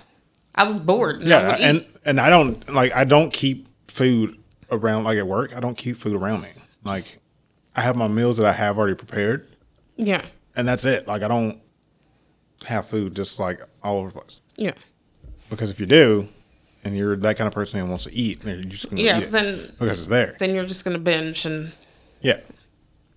[0.56, 1.20] I was bored.
[1.20, 4.36] and yeah, and and I don't like I don't keep food
[4.72, 5.54] around like at work.
[5.56, 6.48] I don't keep food around me.
[6.82, 7.04] Like
[7.76, 9.46] I have my meals that I have already prepared,
[9.96, 10.22] yeah,
[10.56, 11.06] and that's it.
[11.08, 11.60] Like I don't
[12.66, 14.40] have food just like all over the place.
[14.56, 14.72] yeah,
[15.50, 16.28] Because if you do,
[16.84, 19.20] and you're that kind of person who wants to eat, you're just gonna yeah.
[19.20, 20.36] eat Then because it's there.
[20.38, 21.72] then you're just gonna binge and
[22.20, 22.40] Yeah.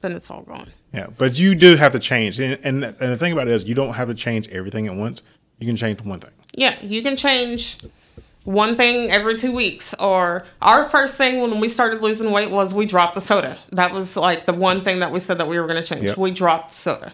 [0.01, 0.69] then it's all gone.
[0.93, 3.65] Yeah, but you do have to change, and, and and the thing about it is,
[3.65, 5.21] you don't have to change everything at once.
[5.59, 6.31] You can change one thing.
[6.55, 7.77] Yeah, you can change
[8.49, 9.93] one thing every two weeks.
[9.99, 13.59] Or our first thing when we started losing weight was we dropped the soda.
[13.71, 16.05] That was like the one thing that we said that we were going to change.
[16.05, 16.17] Yep.
[16.17, 17.13] We dropped soda.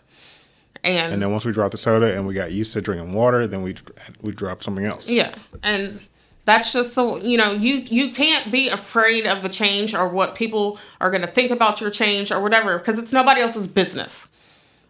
[0.83, 3.47] And, And then once we dropped the soda and we got used to drinking water,
[3.47, 3.75] then we
[4.21, 5.09] we dropped something else.
[5.09, 5.33] yeah,
[5.63, 5.99] and
[6.45, 10.35] that's just so you know you you can't be afraid of the change or what
[10.35, 14.27] people are going to think about your change or whatever because it's nobody else's business.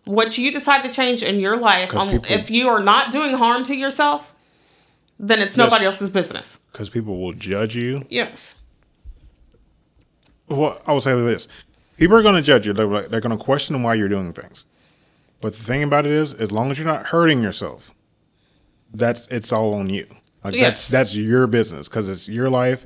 [0.04, 3.34] What you decide to change in your life um, people- if you are not doing
[3.34, 4.35] harm to yourself,
[5.20, 5.94] then it's nobody Yes.
[5.94, 6.60] else's business.
[6.72, 8.06] Because people will judge you.
[8.10, 8.56] Yes.
[10.48, 11.48] Well, I will say this:
[11.98, 12.74] people are going to judge you.
[12.74, 14.66] They're, like- they're going to question why you're doing things.
[15.42, 17.92] But the thing about it is, as long as you're not hurting yourself,
[18.94, 20.08] that's it's all on you.
[20.44, 20.64] Like Yes.
[20.64, 22.86] that's that's your business because it's your life,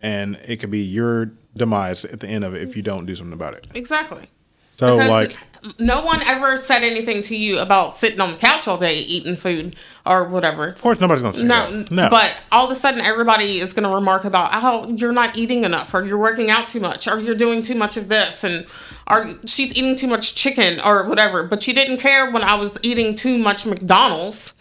[0.00, 3.14] and it could be your demise at the end of it if you don't do
[3.16, 3.66] something about it.
[3.74, 4.28] Exactly.
[4.76, 5.36] So Because like,
[5.78, 9.34] no one ever said anything to you about sitting on the couch all day eating
[9.36, 10.68] food or whatever.
[10.68, 11.90] of course, nobody's going to say No, that.
[11.90, 15.36] No, But all of a sudden, everybody is going to remark about how you're not
[15.36, 18.44] eating enough, or you're working out too much, or you're doing too much of this,
[18.44, 18.66] and
[19.06, 21.44] or she's eating too much chicken or whatever.
[21.44, 24.52] But she didn't care when I was eating too much McDonald's.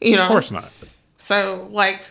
[0.00, 0.22] You know.
[0.22, 0.70] of course not.
[1.18, 2.04] So like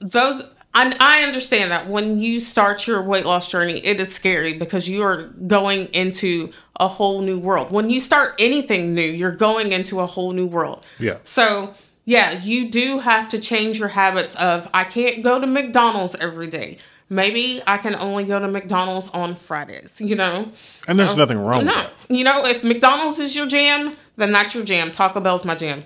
[0.00, 4.54] those I, I understand that when you start your weight loss journey, it is scary
[4.54, 6.50] because you are going into
[6.80, 7.70] a whole new world.
[7.70, 10.86] When you start anything new, you're going into a whole new world.
[10.98, 11.18] Yeah.
[11.24, 11.74] So,
[12.06, 16.46] yeah, you do have to change your habits of I can't go to McDonald's every
[16.46, 16.78] day.
[17.10, 20.50] Maybe I can only go to McDonald's on Fridays, you know?
[20.88, 21.74] And there's nothing wrong No.
[21.74, 21.92] with that.
[22.16, 24.90] You know, if McDonald's is your jam, then that's your jam.
[24.90, 25.80] Taco Bell's my jam.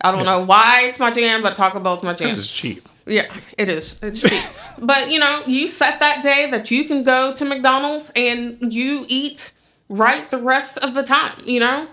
[0.00, 2.30] I don't know why it's my jam, but Taco Bell's my jam.
[2.30, 2.88] Because It's cheap.
[3.06, 3.26] Yeah,
[3.58, 4.02] it is.
[4.02, 4.42] It's cheap.
[4.82, 9.04] but you know, you set that day that you can go to McDonald's and you
[9.08, 9.52] eat
[9.88, 11.86] right the rest of the time, you know?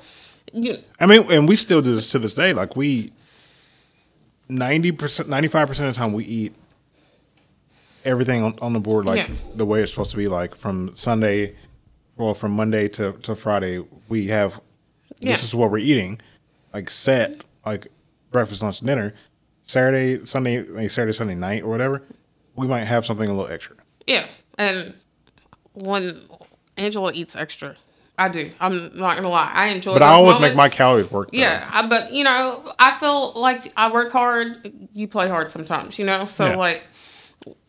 [0.54, 2.54] You, I mean, and we still do this to this day.
[2.54, 3.12] Like we,
[4.50, 6.54] ninety percent, ninety five percent of the time, we eat
[8.04, 9.36] everything on, on the board like Yeah.
[9.56, 10.28] the way it's supposed to be.
[10.28, 11.56] Like from Sunday,
[12.18, 14.60] well, from Monday to, to Friday, we have
[15.20, 15.32] Yeah.
[15.32, 16.20] this is what we're eating,
[16.74, 17.88] like set, like
[18.32, 19.14] breakfast, lunch, dinner.
[19.72, 22.04] Saturday, Sunday, like Saturday, Sunday night, or whatever,
[22.56, 23.76] we might have something a little extra.
[24.06, 24.26] yeah.
[24.58, 24.94] And
[25.74, 26.22] when
[26.78, 27.76] Angela eats extra,
[28.18, 28.52] I do.
[28.60, 29.50] I'm not gonna lie.
[29.54, 29.96] I enjoy it.
[29.96, 31.32] But I always make my calories work.
[31.32, 31.38] though.
[31.40, 34.72] Yeah, I, but you know, I feel like I work hard.
[34.94, 36.26] You play hard sometimes, you know.
[36.26, 36.56] So Yeah.
[36.58, 36.84] like,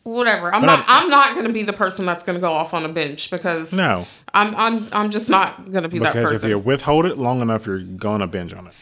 [0.03, 0.53] whatever.
[0.53, 0.85] I'm But not.
[0.89, 2.89] I- I'm not going to be the person that's going to go off on a
[2.89, 4.55] binge because No, I'm.
[4.57, 4.89] I'm.
[4.93, 7.79] I'm just not going to be that because if you withhold it long enough, you're
[7.81, 8.73] gonna binge on it.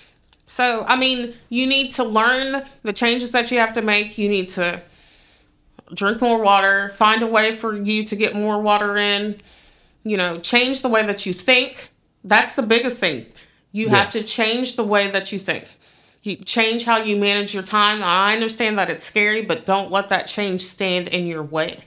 [0.51, 4.19] So, I mean, you need to learn the changes that you have to make.
[4.19, 4.83] You need to
[5.95, 9.41] drink more water, find a way for you to get more water in,
[10.03, 11.91] you know, change the way that you think.
[12.25, 13.27] That's the biggest thing.
[13.71, 13.99] You Yeah.
[13.99, 15.67] have to change the way that you think.
[16.25, 18.03] You change how you manage your time.
[18.03, 21.85] I understand that it's scary, but don't let that change stand in your way.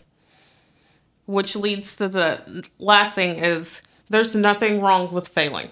[1.26, 5.68] Which leads to the last thing is there's nothing wrong with failing.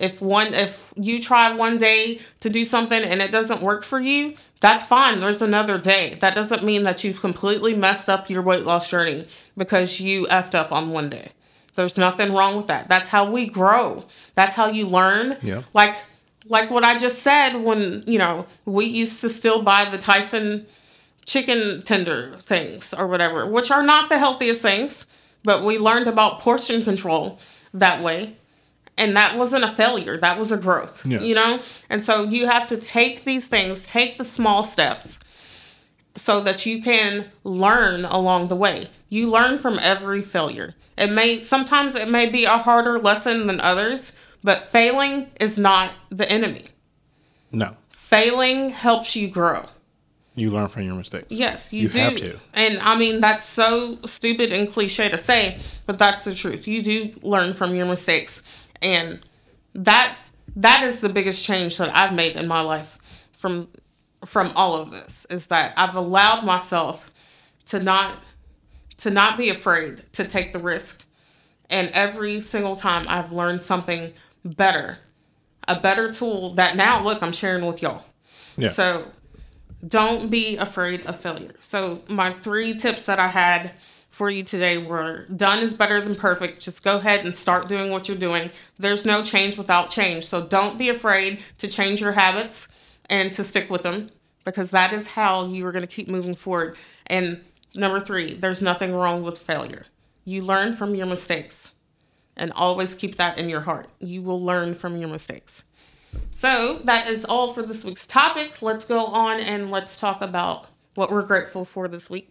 [0.00, 4.00] If one if you try one day to do something and it doesn't work for
[4.00, 5.20] you, that's fine.
[5.20, 6.16] There's another day.
[6.20, 9.26] That doesn't mean that you've completely messed up your weight loss journey
[9.56, 11.32] because you effed up on one day.
[11.74, 12.88] There's nothing wrong with that.
[12.88, 14.04] That's how we grow.
[14.34, 15.36] That's how you learn.
[15.42, 15.62] Yeah.
[15.74, 15.96] Like
[16.46, 20.66] like what I just said when, you know, we used to still buy the Tyson
[21.26, 25.06] chicken tender things or whatever, which are not the healthiest things,
[25.44, 27.38] but we learned about portion control
[27.74, 28.36] that way.
[29.00, 31.20] And that wasn't a failure, that was a growth, Yeah.
[31.20, 31.60] you know?
[31.88, 35.18] And so you have to take these things, take the small steps
[36.14, 38.88] so that you can learn along the way.
[39.08, 40.74] You learn from every failure.
[40.98, 44.12] It may sometimes it may be a harder lesson than others,
[44.44, 46.64] but failing is not the enemy.
[47.52, 49.64] No, Failing helps you grow.
[50.34, 51.26] you learn from your mistakes.
[51.30, 51.98] Yes, you, You do.
[51.98, 52.38] have to.
[52.54, 56.66] And I mean, that's so stupid and cliche to say, but that's the truth.
[56.68, 58.40] You do learn from your mistakes.
[58.82, 59.20] And
[59.74, 60.16] that
[60.56, 62.98] that is the biggest change that I've made in my life
[63.32, 63.68] from
[64.24, 67.10] from all of this is that I've allowed myself
[67.66, 68.24] to not
[68.98, 71.04] to not be afraid to take the risk.
[71.70, 74.12] And every single time I've learned something
[74.44, 74.98] better,
[75.68, 78.04] a better tool that now look I'm sharing with y'all.
[78.56, 78.70] Yeah.
[78.70, 79.06] So
[79.86, 81.54] don't be afraid of failure.
[81.60, 83.72] So my three tips that I had
[84.20, 86.60] for you today were done is better than perfect.
[86.60, 88.50] Just go ahead and start doing what you're doing.
[88.78, 90.26] There's no change without change.
[90.26, 92.68] So don't be afraid to change your habits
[93.08, 94.10] and to stick with them
[94.44, 96.76] because that is how you are going to keep moving forward.
[97.06, 97.42] And
[97.74, 99.86] number 3, there's nothing wrong with failure.
[100.26, 101.72] You learn from your mistakes.
[102.36, 103.88] And always keep that in your heart.
[104.00, 105.62] You will learn from your mistakes.
[106.34, 108.60] So that is all for this week's topic.
[108.60, 112.30] Let's go on and let's talk about what we're grateful for this week.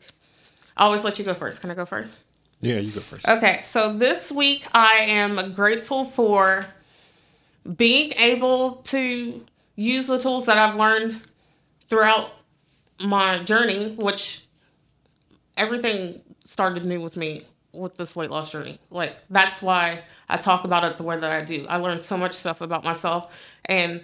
[0.80, 1.60] I always let you go first.
[1.60, 2.20] Can I go first?
[2.62, 3.28] Yeah, you go first.
[3.28, 6.66] Okay, so this week I am grateful for
[7.76, 11.22] being able to use the tools that I've learned
[11.88, 12.32] throughout
[13.02, 14.46] my journey, which
[15.58, 18.80] everything started new with me with this weight loss journey.
[18.90, 21.66] Like that's why I talk about it the way that I do.
[21.68, 23.32] I learned so much stuff about myself
[23.66, 24.04] and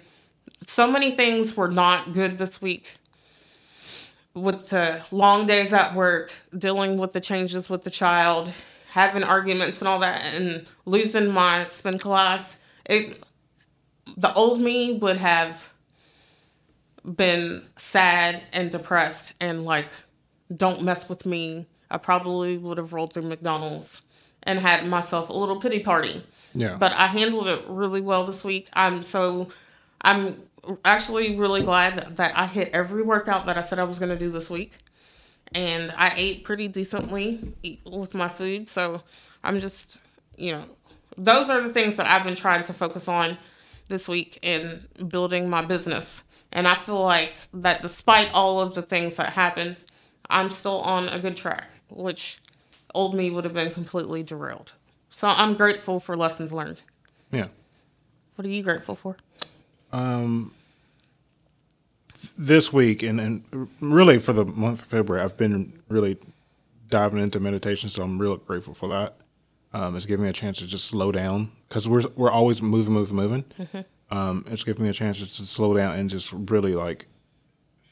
[0.66, 2.96] so many things were not good this week
[4.36, 8.52] with the long days at work, dealing with the changes with the child,
[8.90, 12.60] having arguments and all that and losing my spin class.
[12.84, 13.22] It
[14.16, 15.72] the old me would have
[17.04, 19.88] been sad and depressed and like
[20.54, 24.02] don't mess with me I probably would have rolled through McDonald's
[24.42, 26.24] and had myself a little pity party.
[26.54, 26.76] Yeah.
[26.76, 28.68] But I handled it really well this week.
[28.72, 29.48] I'm so
[30.00, 30.42] I'm
[30.84, 34.18] actually really glad that I hit every workout that I said I was going to
[34.18, 34.72] do this week.
[35.52, 37.52] And I ate pretty decently
[37.88, 38.68] with my food.
[38.68, 39.02] So
[39.44, 40.00] I'm just,
[40.36, 40.64] you know,
[41.16, 43.38] those are the things that I've been trying to focus on
[43.88, 46.22] this week in building my business.
[46.52, 49.76] And I feel like that despite all of the things that happened,
[50.28, 52.38] I'm still on a good track which
[52.94, 54.72] old me would have been completely derailed.
[55.10, 56.82] So I'm grateful for lessons learned.
[57.30, 57.46] Yeah.
[58.34, 59.16] What are you grateful for?
[59.96, 60.52] Um,
[62.36, 66.18] this week and, and really for the month of February, I've been really
[66.88, 69.16] diving into meditation, so I'm real grateful for that.
[69.72, 72.92] Um, it's giving me a chance to just slow down because we're we're always moving,
[72.92, 73.44] moving, moving.
[73.58, 74.16] Mm-hmm.
[74.16, 77.06] Um, it's giving me a chance to, to slow down and just really like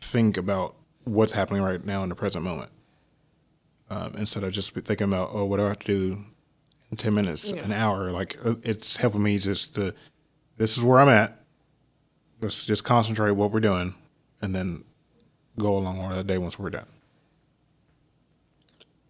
[0.00, 2.70] think about what's happening right now in the present moment
[3.90, 6.24] um, instead of just thinking about oh what do I have to do
[6.90, 7.64] in ten minutes, yeah.
[7.64, 8.11] an hour.
[8.11, 9.94] Like uh, it's helping me just to
[10.57, 11.43] this is where I'm at.
[12.45, 13.95] Let's just concentrate what we're doing,
[14.42, 14.84] and then
[15.59, 16.84] go along with the day once we're done.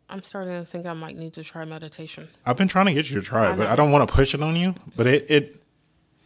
[0.08, 2.28] I'm starting to think I might need to try meditation.
[2.46, 4.34] I've been trying to get you to try it, but I don't want to push
[4.34, 4.76] it on you.
[4.96, 5.62] But it, it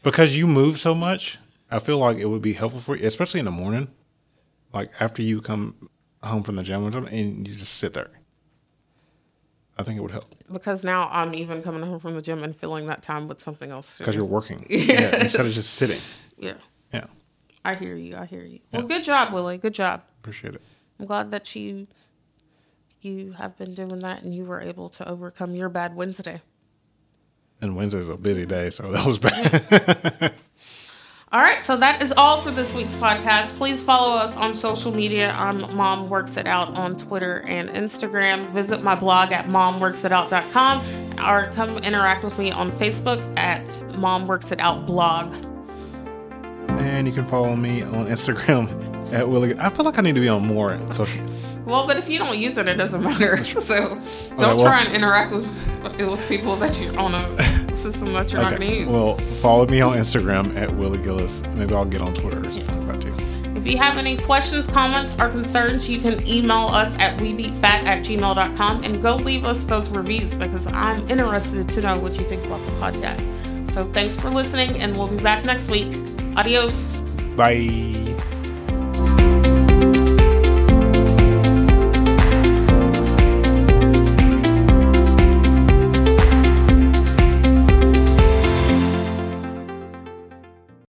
[0.03, 1.39] because you move so much,
[1.71, 3.89] I feel like it would be helpful for you, especially in the morning,
[4.75, 5.89] like after you come
[6.23, 8.11] home from the gym or something, and you just sit there.
[9.79, 10.27] I think it would help.
[10.53, 13.71] Because now I'm even coming home from the gym and filling that time with something
[13.71, 13.97] else.
[13.97, 14.67] Because you're working.
[14.69, 14.89] Yes.
[14.89, 16.01] Yeah, instead of just sitting.
[16.37, 16.55] Yeah.
[17.65, 18.13] I hear you.
[18.17, 18.61] I hear you.
[18.73, 18.79] Yeah.
[18.81, 19.59] Well, good job, Willie.
[19.59, 20.03] Good job.
[20.21, 20.63] Appreciate it.
[20.99, 21.87] I'm glad that you
[23.01, 26.43] you have been doing that and you were able to overcome your bad Wednesday.
[27.61, 30.35] And Wednesday's a busy day, so that was bad.
[31.31, 33.49] All right, so that is all for this week's podcast.
[33.59, 35.33] Please follow us on social media.
[35.33, 38.47] I'm Mom Works It Out on Twitter and Instagram.
[38.49, 40.81] Visit my blog at momworksitout.com
[41.27, 45.35] or come interact with me on Facebook at Mom Works It Out blog.
[46.79, 49.59] And you can follow me on Instagram at Willie.
[49.59, 51.25] I feel like I need to be on more social.
[51.65, 53.37] Well, but if you don't use it, it doesn't matter.
[53.45, 55.47] So don't okay, well, try and interact with
[55.99, 58.51] with people that you're on a system that you're okay.
[58.51, 58.89] not going to use.
[58.89, 61.43] Well, follow me on Instagram at Willie Gillis.
[61.55, 62.87] Maybe I'll get on Twitter or something yeah.
[62.87, 63.59] like that too.
[63.59, 68.05] If you have any questions, comments, or concerns, you can email us at webeatfat at
[68.05, 72.45] gmail.com and go leave us those reviews because I'm interested to know what you think
[72.47, 73.73] about the podcast.
[73.75, 76.08] So thanks for listening, and we'll be back next week.
[76.39, 77.03] Adiós.
[77.37, 78.15] Bye.